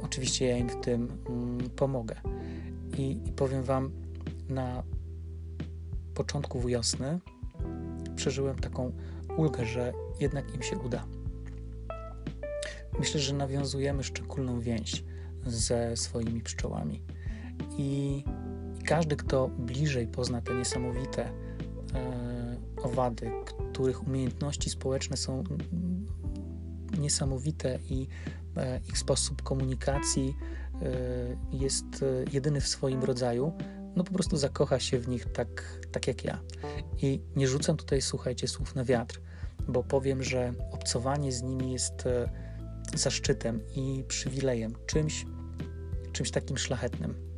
Oczywiście 0.02 0.46
ja 0.46 0.56
im 0.56 0.68
w 0.68 0.80
tym 0.80 1.18
mm, 1.28 1.70
pomogę. 1.70 2.16
I, 2.98 3.20
powiem 3.36 3.62
Wam, 3.62 3.90
na 4.48 4.82
początku 6.14 6.60
wiosny 6.60 7.20
przeżyłem 8.16 8.58
taką 8.58 8.92
ulgę, 9.36 9.66
że 9.66 9.92
jednak 10.20 10.54
im 10.54 10.62
się 10.62 10.78
uda. 10.78 11.06
Myślę, 12.98 13.20
że 13.20 13.34
nawiązujemy 13.34 14.04
szczególną 14.04 14.60
więź 14.60 15.04
ze 15.46 15.96
swoimi 15.96 16.40
pszczołami. 16.40 17.02
I, 17.78 18.24
i 18.80 18.82
każdy, 18.82 19.16
kto 19.16 19.48
bliżej 19.48 20.06
pozna 20.06 20.40
te 20.40 20.54
niesamowite 20.54 21.24
e, 21.24 22.56
owady, 22.82 23.30
których 23.72 24.06
umiejętności 24.06 24.70
społeczne 24.70 25.16
są 25.16 25.44
niesamowite 26.98 27.78
i 27.90 28.08
e, 28.56 28.80
ich 28.88 28.98
sposób 28.98 29.42
komunikacji 29.42 30.36
e, 30.82 31.56
jest 31.56 31.84
e, 32.02 32.24
jedyny 32.32 32.60
w 32.60 32.68
swoim 32.68 33.02
rodzaju, 33.02 33.52
no 33.96 34.04
po 34.04 34.12
prostu 34.12 34.36
zakocha 34.36 34.80
się 34.80 34.98
w 34.98 35.08
nich 35.08 35.24
tak, 35.32 35.80
tak 35.92 36.06
jak 36.06 36.24
ja. 36.24 36.40
I 37.02 37.20
nie 37.36 37.48
rzucam 37.48 37.76
tutaj, 37.76 38.02
słuchajcie, 38.02 38.48
słów 38.48 38.74
na 38.74 38.84
wiatr, 38.84 39.20
bo 39.68 39.82
powiem, 39.82 40.22
że 40.22 40.52
obcowanie 40.72 41.32
z 41.32 41.42
nimi 41.42 41.72
jest 41.72 42.04
zaszczytem 42.94 43.60
i 43.76 44.04
przywilejem, 44.08 44.74
czymś, 44.86 45.26
czymś 46.12 46.30
takim 46.30 46.58
szlachetnym. 46.58 47.33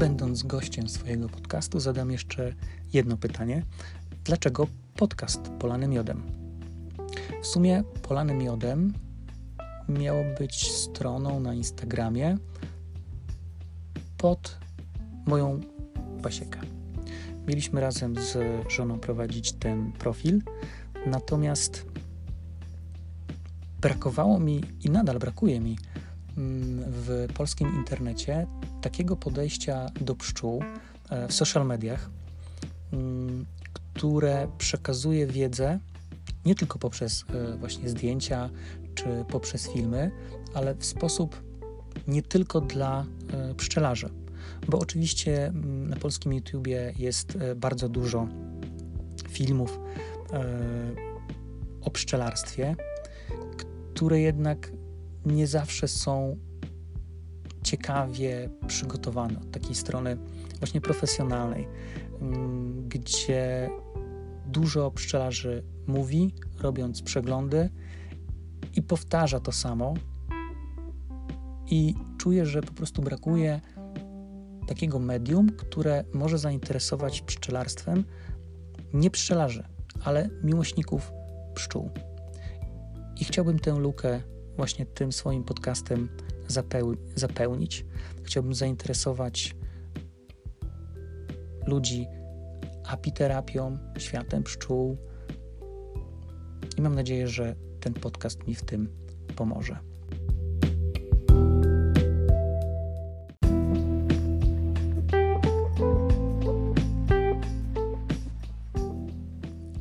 Będąc 0.00 0.42
gościem 0.42 0.88
swojego 0.88 1.28
podcastu, 1.28 1.80
zadam 1.80 2.10
jeszcze 2.10 2.54
jedno 2.92 3.16
pytanie. 3.16 3.62
Dlaczego 4.24 4.66
podcast 4.96 5.40
Polany 5.58 5.88
Miodem? 5.88 6.22
W 7.42 7.46
sumie 7.46 7.82
Polany 8.02 8.34
Miodem 8.34 8.92
miało 9.88 10.24
być 10.38 10.72
stroną 10.72 11.40
na 11.40 11.54
Instagramie 11.54 12.38
pod 14.18 14.58
moją 15.26 15.60
pasiekę. 16.22 16.60
Mieliśmy 17.46 17.80
razem 17.80 18.14
z 18.16 18.38
żoną 18.72 19.00
prowadzić 19.00 19.52
ten 19.52 19.92
profil, 19.92 20.42
natomiast 21.06 21.86
brakowało 23.80 24.38
mi 24.38 24.64
i 24.84 24.90
nadal 24.90 25.18
brakuje 25.18 25.60
mi 25.60 25.78
mm, 26.36 26.84
w 26.86 27.26
polskim 27.34 27.76
internecie 27.76 28.46
takiego 28.80 29.16
podejścia 29.16 29.86
do 30.00 30.14
pszczół 30.14 30.62
e, 31.10 31.28
w 31.28 31.32
social 31.32 31.66
mediach, 31.66 32.10
mm, 32.92 33.46
które 33.72 34.48
przekazuje 34.58 35.26
wiedzę 35.26 35.78
nie 36.46 36.54
tylko 36.54 36.78
poprzez 36.78 37.24
e, 37.34 37.56
właśnie 37.56 37.88
zdjęcia 37.88 38.50
czy 38.94 39.24
poprzez 39.28 39.68
filmy, 39.68 40.10
ale 40.54 40.74
w 40.74 40.84
sposób 40.84 41.42
nie 42.08 42.22
tylko 42.22 42.60
dla 42.60 43.06
e, 43.32 43.54
pszczelarzy. 43.54 44.10
Bo 44.68 44.78
oczywiście 44.78 45.46
mm, 45.46 45.88
na 45.88 45.96
polskim 45.96 46.32
YouTubie 46.32 46.92
jest 46.98 47.38
bardzo 47.56 47.88
dużo 47.88 48.28
filmów 49.28 49.80
o 51.82 51.90
pszczelarstwie, 51.90 52.76
które 53.94 54.20
jednak 54.20 54.72
nie 55.26 55.46
zawsze 55.46 55.88
są 55.88 56.36
ciekawie 57.70 58.50
przygotowany 58.66 59.38
od 59.38 59.50
takiej 59.50 59.74
strony 59.74 60.16
właśnie 60.58 60.80
profesjonalnej, 60.80 61.68
mm, 62.20 62.88
gdzie 62.88 63.70
dużo 64.46 64.90
pszczelarzy 64.90 65.64
mówi, 65.86 66.34
robiąc 66.58 67.02
przeglądy 67.02 67.70
i 68.76 68.82
powtarza 68.82 69.40
to 69.40 69.52
samo. 69.52 69.94
I 71.66 71.94
czuję, 72.18 72.46
że 72.46 72.62
po 72.62 72.72
prostu 72.72 73.02
brakuje 73.02 73.60
takiego 74.66 74.98
medium, 74.98 75.50
które 75.50 76.04
może 76.14 76.38
zainteresować 76.38 77.20
pszczelarstwem 77.22 78.04
nie 78.94 79.10
pszczelarzy, 79.10 79.64
ale 80.04 80.30
miłośników 80.42 81.12
pszczół. 81.54 81.90
I 83.20 83.24
chciałbym 83.24 83.58
tę 83.58 83.78
lukę 83.78 84.20
właśnie 84.56 84.86
tym 84.86 85.12
swoim 85.12 85.44
podcastem 85.44 86.08
zapełnić. 87.16 87.86
Chciałbym 88.22 88.54
zainteresować 88.54 89.56
ludzi 91.66 92.06
apiterapią, 92.86 93.78
światem 93.98 94.42
pszczół. 94.42 94.96
I 96.78 96.82
mam 96.82 96.94
nadzieję, 96.94 97.28
że 97.28 97.56
ten 97.80 97.94
podcast 97.94 98.46
mi 98.46 98.54
w 98.54 98.62
tym 98.62 98.88
pomoże. 99.36 99.78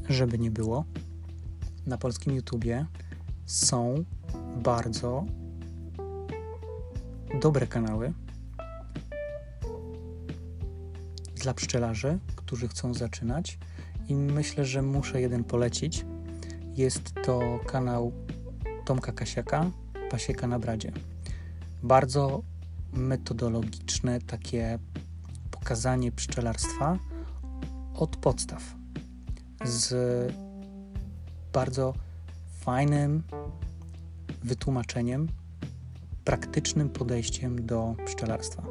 Żeby 0.09 0.39
nie 0.39 0.51
było, 0.51 0.85
na 1.85 1.97
polskim 1.97 2.35
YouTubie 2.35 2.85
są 3.45 4.03
bardzo 4.63 5.25
dobre 7.41 7.67
kanały 7.67 8.13
dla 11.35 11.53
pszczelarzy, 11.53 12.19
którzy 12.35 12.67
chcą 12.67 12.93
zaczynać 12.93 13.59
i 14.07 14.15
myślę, 14.15 14.65
że 14.65 14.81
muszę 14.81 15.21
jeden 15.21 15.43
polecić. 15.43 16.05
Jest 16.75 17.13
to 17.25 17.59
kanał 17.67 18.11
Tomka 18.85 19.11
Kasiaka, 19.11 19.71
Pasieka 20.11 20.47
na 20.47 20.59
Bradzie. 20.59 20.91
Bardzo 21.83 22.41
metodologiczne 22.93 24.21
takie 24.21 24.79
pokazanie 25.51 26.11
pszczelarstwa 26.11 26.97
od 27.95 28.17
podstaw 28.17 28.63
z 29.65 29.93
bardzo 31.53 31.93
fajnym 32.59 33.23
wytłumaczeniem, 34.43 35.27
praktycznym 36.29 36.89
podejściem 36.89 37.65
do 37.65 37.95
pszczelarstwa. 38.05 38.63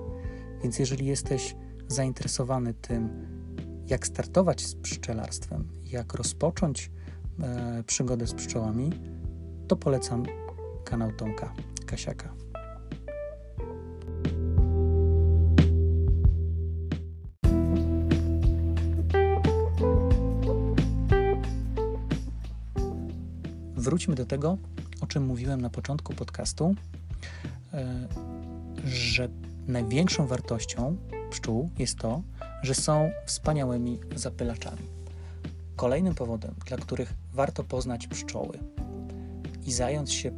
Więc 0.62 0.78
jeżeli 0.78 1.06
jesteś 1.06 1.56
zainteresowany 1.88 2.74
tym, 2.74 3.26
jak 3.86 4.06
startować 4.06 4.66
z 4.66 4.74
pszczelarstwem, 4.74 5.68
jak 5.84 6.14
rozpocząć 6.14 6.90
e, 7.40 7.82
przygodę 7.86 8.26
z 8.26 8.34
pszczołami, 8.34 8.90
to 9.68 9.76
polecam 9.76 10.22
kanał 10.84 11.12
Tomka 11.12 11.52
Kasiaka. 11.86 12.34
Wróćmy 23.76 24.14
do 24.14 24.26
tego, 24.26 24.58
o 25.00 25.06
czym 25.06 25.26
mówiłem 25.26 25.60
na 25.60 25.70
początku 25.70 26.14
podcastu, 26.14 26.74
że 28.84 29.28
największą 29.66 30.26
wartością 30.26 30.96
pszczół 31.30 31.70
jest 31.78 31.98
to, 31.98 32.22
że 32.62 32.74
są 32.74 33.10
wspaniałymi 33.26 34.00
zapylaczami. 34.16 34.82
Kolejnym 35.76 36.14
powodem, 36.14 36.54
dla 36.66 36.76
których 36.76 37.14
warto 37.32 37.64
poznać 37.64 38.06
pszczoły 38.06 38.58
i 39.66 39.72
zająć 39.72 40.12
się 40.12 40.32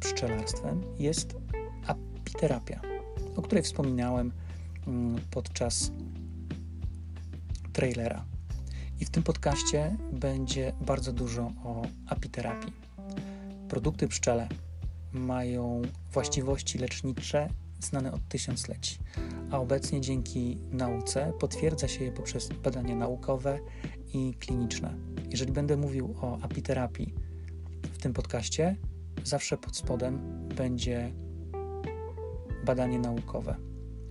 pszczelarstwem, 0.00 0.82
jest 0.98 1.36
apiterapia, 1.86 2.80
o 3.36 3.42
której 3.42 3.64
wspominałem 3.64 4.32
mm, 4.86 5.20
podczas 5.30 5.92
trailera. 7.72 8.24
I 9.00 9.04
w 9.04 9.10
tym 9.10 9.22
podcaście 9.22 9.96
będzie 10.12 10.72
bardzo 10.80 11.12
dużo 11.12 11.52
o 11.64 11.82
apiterapii. 12.06 12.72
Produkty 13.68 14.08
pszczele 14.08 14.48
mają 15.12 15.82
właściwości 16.14 16.78
lecznicze 16.78 17.48
znane 17.80 18.12
od 18.12 18.28
tysiącleci, 18.28 18.98
a 19.50 19.58
obecnie 19.58 20.00
dzięki 20.00 20.58
nauce 20.70 21.32
potwierdza 21.40 21.88
się 21.88 22.04
je 22.04 22.12
poprzez 22.12 22.48
badania 22.48 22.96
naukowe 22.96 23.58
i 24.12 24.34
kliniczne. 24.34 24.94
Jeżeli 25.30 25.52
będę 25.52 25.76
mówił 25.76 26.14
o 26.20 26.38
apiterapii 26.42 27.14
w 27.82 27.98
tym 27.98 28.12
podcaście, 28.12 28.76
zawsze 29.24 29.56
pod 29.56 29.76
spodem 29.76 30.18
będzie 30.56 31.12
badanie 32.64 32.98
naukowe, 32.98 33.56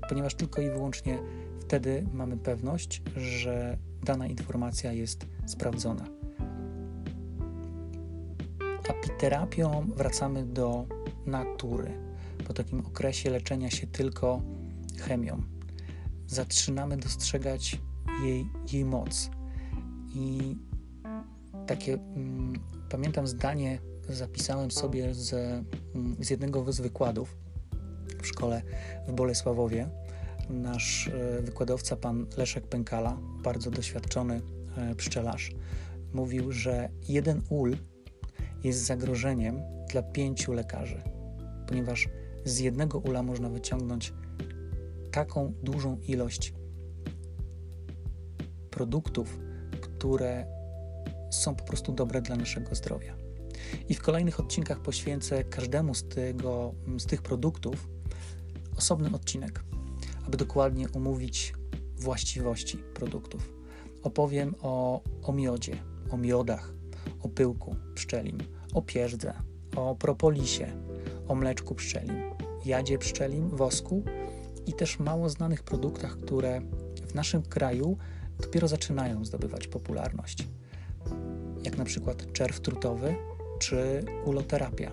ponieważ 0.10 0.36
tylko 0.36 0.62
i 0.62 0.70
wyłącznie 0.70 1.20
wtedy 1.60 2.06
mamy 2.14 2.38
pewność, 2.38 3.02
że 3.16 3.78
dana 4.04 4.28
informacja 4.28 4.94
jest 4.94 5.26
sprawdzona. 5.46 6.06
Apiterapią 8.90 9.88
wracamy 9.96 10.46
do 10.46 10.86
natury. 11.26 11.92
Po 12.48 12.54
takim 12.54 12.80
okresie 12.80 13.30
leczenia 13.30 13.72
się 13.72 13.88
tylko 13.88 14.42
chemią. 15.00 15.42
Zaczynamy 16.28 16.98
dostrzegać 16.98 17.82
jej, 18.24 18.50
jej 18.72 18.86
moc. 18.86 19.30
I 20.16 20.58
takie, 21.68 21.94
mm, 21.94 22.54
pamiętam 22.90 23.28
zdanie, 23.28 23.80
zapisałem 24.10 24.72
sobie 24.72 25.14
z, 25.14 25.30
z 26.20 26.30
jednego 26.30 26.74
z 26.74 26.82
wykładów 26.82 27.38
w 28.22 28.28
szkole 28.28 28.62
w 29.08 29.12
Bolesławowie. 29.12 29.90
Nasz 30.50 31.08
e, 31.08 31.42
wykładowca, 31.42 31.96
pan 31.96 32.26
Leszek 32.38 32.68
Pękala, 32.68 33.18
bardzo 33.44 33.72
doświadczony 33.72 34.42
e, 34.78 34.96
pszczelarz, 34.96 35.52
mówił, 36.14 36.52
że 36.52 36.90
jeden 37.10 37.42
ul 37.50 37.78
jest 38.64 38.86
zagrożeniem 38.86 39.62
dla 39.94 40.04
pięciu 40.04 40.54
lekarzy, 40.54 41.02
ponieważ 41.68 42.10
z 42.46 42.60
jednego 42.60 43.00
ula 43.00 43.24
można 43.24 43.50
wyciągnąć 43.50 44.14
taką 45.12 45.54
dużą 45.64 45.98
ilość 45.98 46.54
produktów, 48.70 49.40
które 49.82 50.46
są 51.32 51.56
po 51.56 51.64
prostu 51.64 51.92
dobre 51.92 52.22
dla 52.22 52.36
naszego 52.36 52.76
zdrowia. 52.76 53.16
I 53.90 53.94
w 53.94 54.02
kolejnych 54.02 54.40
odcinkach 54.40 54.80
poświęcę 54.80 55.44
każdemu 55.44 55.96
z, 55.96 56.08
tego, 56.08 56.74
z 56.98 57.06
tych 57.06 57.22
produktów 57.22 57.90
osobny 58.78 59.12
odcinek, 59.16 59.64
aby 60.28 60.38
dokładnie 60.38 60.88
omówić 60.96 61.54
właściwości 61.98 62.78
produktów. 62.78 63.54
Opowiem 64.04 64.56
o, 64.62 65.02
o 65.24 65.34
miodzie, 65.34 65.78
o 66.12 66.18
miodach, 66.18 66.74
o 67.22 67.30
pyłku 67.30 67.76
pszczelim, 67.96 68.38
o 68.74 68.82
pierzdze, 68.82 69.34
o 69.76 69.96
propolisie, 69.96 70.68
o 71.28 71.36
mleczku 71.36 71.76
pszczelim, 71.76 72.16
jadzie 72.66 72.98
pszczelim, 72.98 73.50
wosku 73.50 74.04
i 74.66 74.74
też 74.74 75.00
mało 75.00 75.30
znanych 75.30 75.64
produktach, 75.64 76.20
które 76.20 76.62
w 77.08 77.16
naszym 77.16 77.42
kraju 77.42 77.98
dopiero 78.40 78.68
zaczynają 78.68 79.26
zdobywać 79.26 79.68
popularność, 79.68 80.48
jak 81.64 81.78
na 81.78 81.86
przykład 81.86 82.34
czerw 82.34 82.60
trutowy 82.60 83.16
czy 83.60 84.06
uloterapia. 84.26 84.92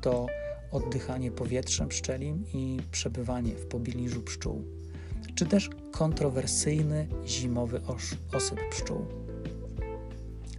To 0.00 0.26
oddychanie 0.70 1.30
powietrzem 1.30 1.88
pszczelim 1.88 2.44
i 2.54 2.80
przebywanie 2.90 3.52
w 3.52 3.66
pobliżu 3.66 4.22
pszczół, 4.22 4.64
czy 5.34 5.46
też 5.46 5.70
kontrowersyjny 5.90 7.08
zimowy 7.26 7.80
osyp 8.32 8.58
pszczół. 8.70 9.06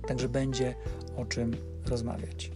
Także 0.08 0.30
będzie 0.30 0.76
o 1.18 1.26
czym 1.26 1.56
rozmawiać. 1.86 2.52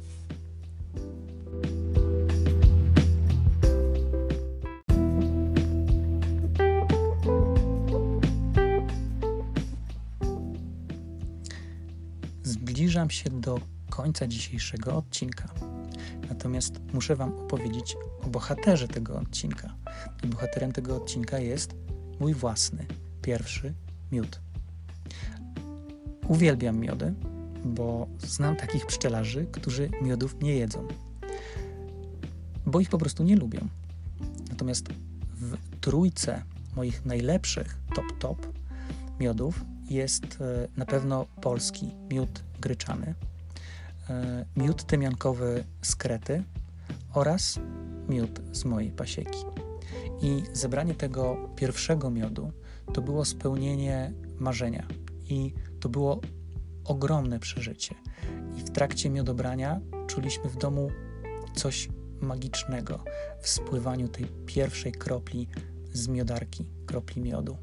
Zbliżam 12.97 13.09
się 13.09 13.29
do 13.29 13.59
końca 13.89 14.27
dzisiejszego 14.27 14.95
odcinka. 14.95 15.49
Natomiast 16.29 16.79
muszę 16.93 17.15
Wam 17.15 17.39
opowiedzieć 17.39 17.97
o 18.23 18.27
bohaterze 18.27 18.87
tego 18.87 19.19
odcinka. 19.19 19.75
I 20.23 20.27
bohaterem 20.27 20.71
tego 20.71 20.95
odcinka 20.95 21.39
jest 21.39 21.75
mój 22.19 22.33
własny, 22.33 22.85
pierwszy 23.21 23.73
miód. 24.11 24.41
Uwielbiam 26.27 26.79
miody, 26.79 27.13
bo 27.65 28.07
znam 28.19 28.55
takich 28.55 28.85
pszczelarzy, 28.85 29.47
którzy 29.51 29.89
miodów 30.01 30.35
nie 30.41 30.55
jedzą, 30.55 30.87
bo 32.65 32.79
ich 32.79 32.89
po 32.89 32.97
prostu 32.97 33.23
nie 33.23 33.35
lubią. 33.35 33.67
Natomiast 34.49 34.89
w 35.33 35.57
trójce 35.81 36.43
moich 36.75 37.05
najlepszych 37.05 37.77
top-top 37.95 38.37
miodów 39.19 39.65
jest 39.89 40.25
e, 40.41 40.67
na 40.77 40.85
pewno 40.85 41.25
polski 41.41 41.95
miód 42.11 42.43
gryczany, 42.61 43.15
e, 44.09 44.45
miód 44.55 44.83
tymiankowy 44.83 45.63
z 45.81 45.95
Krety 45.95 46.43
oraz 47.13 47.59
miód 48.09 48.41
z 48.51 48.65
mojej 48.65 48.91
pasieki. 48.91 49.45
I 50.21 50.43
zebranie 50.53 50.95
tego 50.95 51.49
pierwszego 51.55 52.09
miodu 52.09 52.51
to 52.93 53.01
było 53.01 53.25
spełnienie 53.25 54.13
marzenia 54.39 54.87
i 55.29 55.53
to 55.79 55.89
było 55.89 56.21
ogromne 56.85 57.39
przeżycie. 57.39 57.95
I 58.57 58.61
w 58.61 58.69
trakcie 58.69 59.09
miodobrania 59.09 59.79
czuliśmy 60.07 60.49
w 60.49 60.57
domu 60.57 60.89
coś 61.55 61.89
magicznego 62.21 63.03
w 63.41 63.49
spływaniu 63.49 64.07
tej 64.07 64.25
pierwszej 64.45 64.91
kropli 64.91 65.47
z 65.93 66.07
miodarki, 66.07 66.65
kropli 66.85 67.21
miodu. 67.21 67.57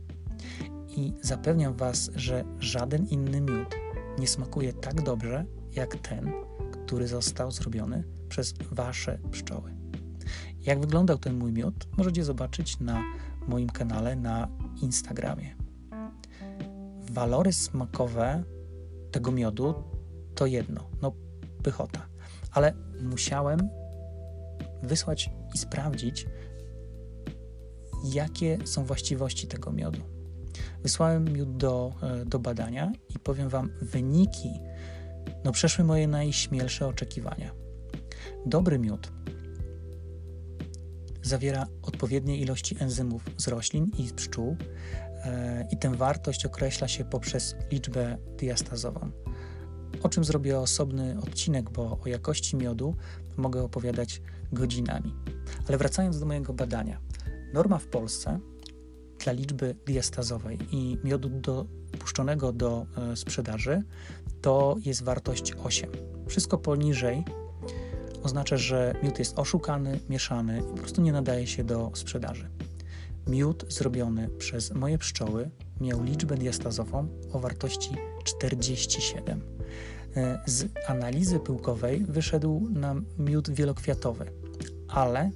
I 0.96 1.12
zapewniam 1.22 1.74
Was, 1.74 2.10
że 2.14 2.44
żaden 2.58 3.06
inny 3.06 3.40
miód 3.40 3.74
nie 4.18 4.26
smakuje 4.26 4.72
tak 4.72 5.02
dobrze 5.02 5.44
jak 5.72 5.96
ten, 5.96 6.32
który 6.72 7.08
został 7.08 7.50
zrobiony 7.50 8.04
przez 8.28 8.54
Wasze 8.72 9.18
pszczoły. 9.30 9.74
Jak 10.60 10.80
wyglądał 10.80 11.18
ten 11.18 11.38
mój 11.38 11.52
miód, 11.52 11.74
możecie 11.96 12.24
zobaczyć 12.24 12.80
na 12.80 13.02
moim 13.48 13.68
kanale 13.68 14.16
na 14.16 14.48
Instagramie. 14.82 15.56
Walory 17.10 17.52
smakowe 17.52 18.44
tego 19.10 19.32
miodu, 19.32 19.74
to 20.34 20.46
jedno, 20.46 20.90
no 21.02 21.12
pychota. 21.62 22.06
Ale 22.52 22.72
musiałem 23.02 23.68
wysłać 24.82 25.30
i 25.54 25.58
sprawdzić, 25.58 26.26
jakie 28.04 28.58
są 28.64 28.84
właściwości 28.84 29.46
tego 29.46 29.72
miodu. 29.72 30.13
Wysłałem 30.84 31.24
miód 31.24 31.56
do, 31.56 31.92
e, 32.02 32.24
do 32.24 32.38
badania 32.38 32.92
i 33.08 33.18
powiem 33.18 33.48
Wam, 33.48 33.70
wyniki 33.82 34.60
no, 35.44 35.52
przeszły 35.52 35.84
moje 35.84 36.08
najśmielsze 36.08 36.86
oczekiwania. 36.86 37.54
Dobry 38.46 38.78
miód 38.78 39.12
zawiera 41.22 41.66
odpowiednie 41.82 42.36
ilości 42.36 42.76
enzymów 42.80 43.22
z 43.36 43.48
roślin 43.48 43.90
i 43.98 44.08
z 44.08 44.12
pszczół 44.12 44.56
e, 45.24 45.68
i 45.70 45.76
tę 45.76 45.94
wartość 45.94 46.46
określa 46.46 46.88
się 46.88 47.04
poprzez 47.04 47.56
liczbę 47.72 48.18
diastazową. 48.38 49.10
O 50.02 50.08
czym 50.08 50.24
zrobię 50.24 50.58
osobny 50.58 51.16
odcinek, 51.22 51.70
bo 51.70 51.98
o 52.04 52.08
jakości 52.08 52.56
miodu 52.56 52.96
mogę 53.36 53.62
opowiadać 53.62 54.22
godzinami. 54.52 55.14
Ale 55.68 55.78
wracając 55.78 56.20
do 56.20 56.26
mojego 56.26 56.54
badania. 56.54 57.00
Norma 57.54 57.78
w 57.78 57.86
Polsce 57.86 58.40
dla 59.24 59.32
liczby 59.32 59.74
diastazowej 59.86 60.58
i 60.72 60.98
miodu 61.04 61.28
dopuszczonego 61.28 62.52
do 62.52 62.86
e, 63.12 63.16
sprzedaży 63.16 63.82
to 64.40 64.76
jest 64.84 65.02
wartość 65.02 65.52
8. 65.64 65.90
Wszystko 66.26 66.58
poniżej 66.58 67.24
oznacza, 68.22 68.56
że 68.56 68.94
miód 69.02 69.18
jest 69.18 69.38
oszukany, 69.38 70.00
mieszany 70.08 70.58
i 70.58 70.62
po 70.62 70.76
prostu 70.76 71.02
nie 71.02 71.12
nadaje 71.12 71.46
się 71.46 71.64
do 71.64 71.90
sprzedaży. 71.94 72.48
Miód 73.26 73.64
zrobiony 73.68 74.28
przez 74.28 74.72
moje 74.74 74.98
pszczoły 74.98 75.50
miał 75.80 76.02
liczbę 76.02 76.36
diastazową 76.36 77.08
o 77.32 77.40
wartości 77.40 77.90
47. 78.24 79.40
E, 80.16 80.42
z 80.46 80.68
analizy 80.88 81.40
pyłkowej 81.40 82.04
wyszedł 82.08 82.68
nam 82.70 83.04
miód 83.18 83.50
wielokwiatowy, 83.50 84.32
ale 84.88 85.30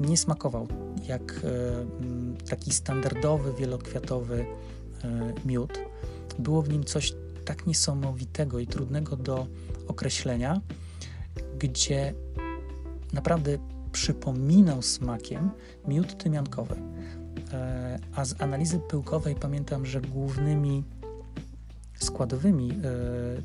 nie 0.00 0.16
smakował 0.16 0.68
jak 1.08 1.40
e, 1.44 2.46
taki 2.50 2.72
standardowy 2.72 3.52
wielokwiatowy 3.52 4.46
e, 5.04 5.32
miód. 5.44 5.78
Było 6.38 6.62
w 6.62 6.68
nim 6.68 6.84
coś 6.84 7.14
tak 7.44 7.66
niesamowitego 7.66 8.58
i 8.58 8.66
trudnego 8.66 9.16
do 9.16 9.46
określenia, 9.88 10.60
gdzie 11.58 12.14
naprawdę 13.12 13.58
przypominał 13.92 14.82
smakiem 14.82 15.50
miód 15.88 16.18
tymiankowy. 16.18 16.76
E, 17.52 17.98
a 18.14 18.24
z 18.24 18.42
analizy 18.42 18.78
pyłkowej 18.78 19.34
pamiętam, 19.34 19.86
że 19.86 20.00
głównymi 20.00 20.84
składowymi 21.94 22.78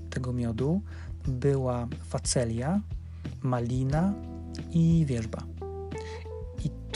tego 0.09 0.33
miodu 0.33 0.81
była 1.27 1.87
facelia, 2.03 2.81
malina 3.43 4.13
i 4.71 5.05
wierzba. 5.05 5.58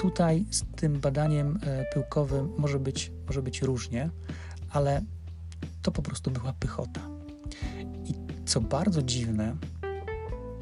Tutaj 0.03 0.45
z 0.51 0.63
tym 0.75 0.99
badaniem 0.99 1.59
e, 1.61 1.85
pyłkowym 1.93 2.49
może 2.57 2.79
być, 2.79 3.11
może 3.27 3.41
być 3.41 3.61
różnie, 3.61 4.09
ale 4.69 5.01
to 5.81 5.91
po 5.91 6.01
prostu 6.01 6.31
była 6.31 6.53
pychota. 6.53 7.01
I 8.05 8.13
co 8.45 8.61
bardzo 8.61 9.01
dziwne, 9.01 9.55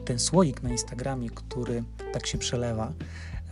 ten 0.06 0.19
słoik 0.19 0.63
na 0.63 0.69
Instagramie, 0.69 1.30
który 1.30 1.84
tak 2.13 2.27
się 2.27 2.38
przelewa 2.38 2.93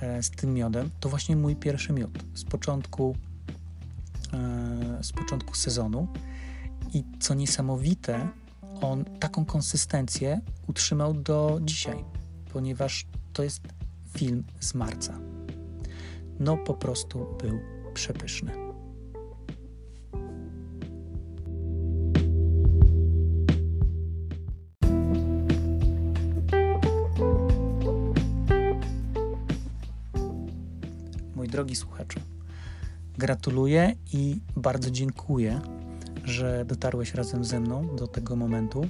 e, 0.01 0.23
z 0.23 0.29
tym 0.29 0.53
miodem, 0.53 0.89
to 0.99 1.09
właśnie 1.09 1.35
mój 1.35 1.55
pierwszy 1.55 1.93
miód 1.93 2.23
z 2.33 2.43
początku, 2.43 3.15
e, 4.33 5.03
z 5.03 5.11
początku 5.11 5.55
sezonu. 5.55 6.07
I 6.93 7.03
co 7.19 7.33
niesamowite, 7.33 8.27
on 8.81 9.05
taką 9.05 9.45
konsystencję 9.45 10.41
utrzymał 10.67 11.13
do 11.13 11.59
dzisiaj, 11.61 12.05
ponieważ 12.53 13.05
to 13.33 13.43
jest 13.43 13.61
film 14.17 14.43
z 14.59 14.73
marca. 14.73 15.38
No 16.39 16.57
po 16.57 16.73
prostu 16.73 17.25
był 17.41 17.59
przepyszny. 17.93 18.69
drogi 31.49 31.75
słuchaczu, 31.75 32.19
gratuluję 33.17 33.95
i 34.13 34.39
bardzo 34.55 34.91
dziękuję, 34.91 35.61
że 36.23 36.65
dotarłeś 36.65 37.13
razem 37.13 37.45
ze 37.45 37.59
mną 37.59 37.95
do 37.95 38.07
tego 38.07 38.35
momentu, 38.35 38.87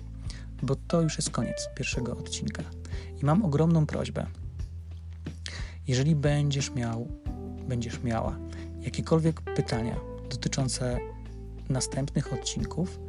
bo 0.63 0.75
to 0.75 1.01
już 1.01 1.17
jest 1.17 1.29
koniec 1.29 1.69
pierwszego 1.75 2.17
odcinka. 2.17 2.63
I 3.21 3.25
mam 3.25 3.45
ogromną 3.45 3.85
prośbę. 3.85 4.25
Jeżeli 5.87 6.15
będziesz 6.15 6.71
miał, 6.71 7.07
będziesz 7.69 8.03
miała 8.03 8.37
jakiekolwiek 8.81 9.41
pytania 9.41 9.95
dotyczące 10.29 10.99
następnych 11.69 12.33
odcinków, 12.33 12.99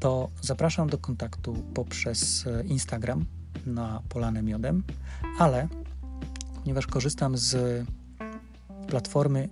to 0.00 0.28
zapraszam 0.40 0.88
do 0.88 0.98
kontaktu 0.98 1.54
poprzez 1.74 2.44
Instagram 2.64 3.24
na 3.66 4.02
Polanę 4.08 4.42
Miodem, 4.42 4.82
ale 5.38 5.68
ponieważ 6.54 6.86
korzystam 6.86 7.36
z 7.36 7.84
platformy 8.86 9.48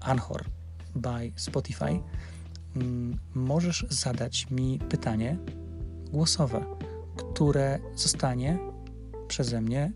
Anchor 0.00 0.44
by 0.94 1.32
Spotify 1.36 2.00
mm, 2.76 3.18
możesz 3.34 3.86
zadać 3.88 4.50
mi 4.50 4.78
pytanie 4.88 5.38
głosowe, 6.12 6.64
które 7.16 7.78
zostanie 7.94 8.58
przeze 9.28 9.60
mnie, 9.60 9.92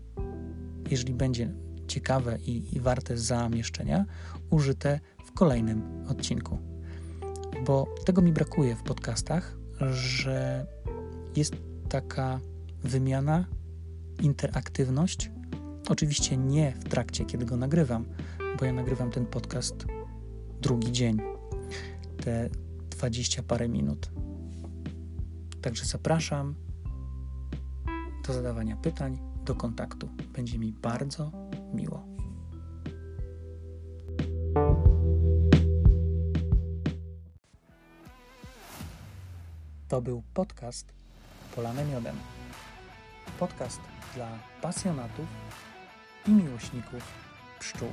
jeżeli 0.91 1.13
będzie 1.13 1.53
ciekawe 1.95 2.37
i, 2.45 2.75
i 2.75 2.79
warte 2.79 3.17
zamieszczenia, 3.17 4.05
użyte 4.49 4.99
w 5.25 5.31
kolejnym 5.31 6.05
odcinku. 6.07 6.57
Bo 7.65 7.95
tego 8.05 8.21
mi 8.21 8.31
brakuje 8.31 8.75
w 8.75 8.83
podcastach, 8.83 9.57
że 9.91 10.65
jest 11.35 11.55
taka 11.89 12.39
wymiana, 12.83 13.45
interaktywność. 14.21 15.31
Oczywiście 15.89 16.37
nie 16.37 16.71
w 16.71 16.83
trakcie, 16.83 17.25
kiedy 17.25 17.45
go 17.45 17.57
nagrywam, 17.57 18.05
bo 18.59 18.65
ja 18.65 18.73
nagrywam 18.73 19.11
ten 19.11 19.25
podcast 19.25 19.85
drugi 20.61 20.91
dzień, 20.91 21.17
te 22.23 22.49
dwadzieścia 22.89 23.43
parę 23.43 23.69
minut. 23.69 24.11
Także 25.61 25.85
zapraszam 25.85 26.55
do 28.27 28.33
zadawania 28.33 28.75
pytań, 28.75 29.19
do 29.45 29.55
kontaktu. 29.55 30.09
Będzie 30.33 30.59
mi 30.59 30.73
bardzo 30.73 31.31
miło. 31.75 32.15
To 39.87 40.01
był 40.01 40.23
podcast 40.33 40.93
Polane 41.55 41.85
Miodem. 41.85 42.15
Podcast 43.39 43.79
dla 44.15 44.27
pasjonatów 44.61 45.25
i 46.27 46.31
miłośników 46.31 47.03
pszczół. 47.59 47.89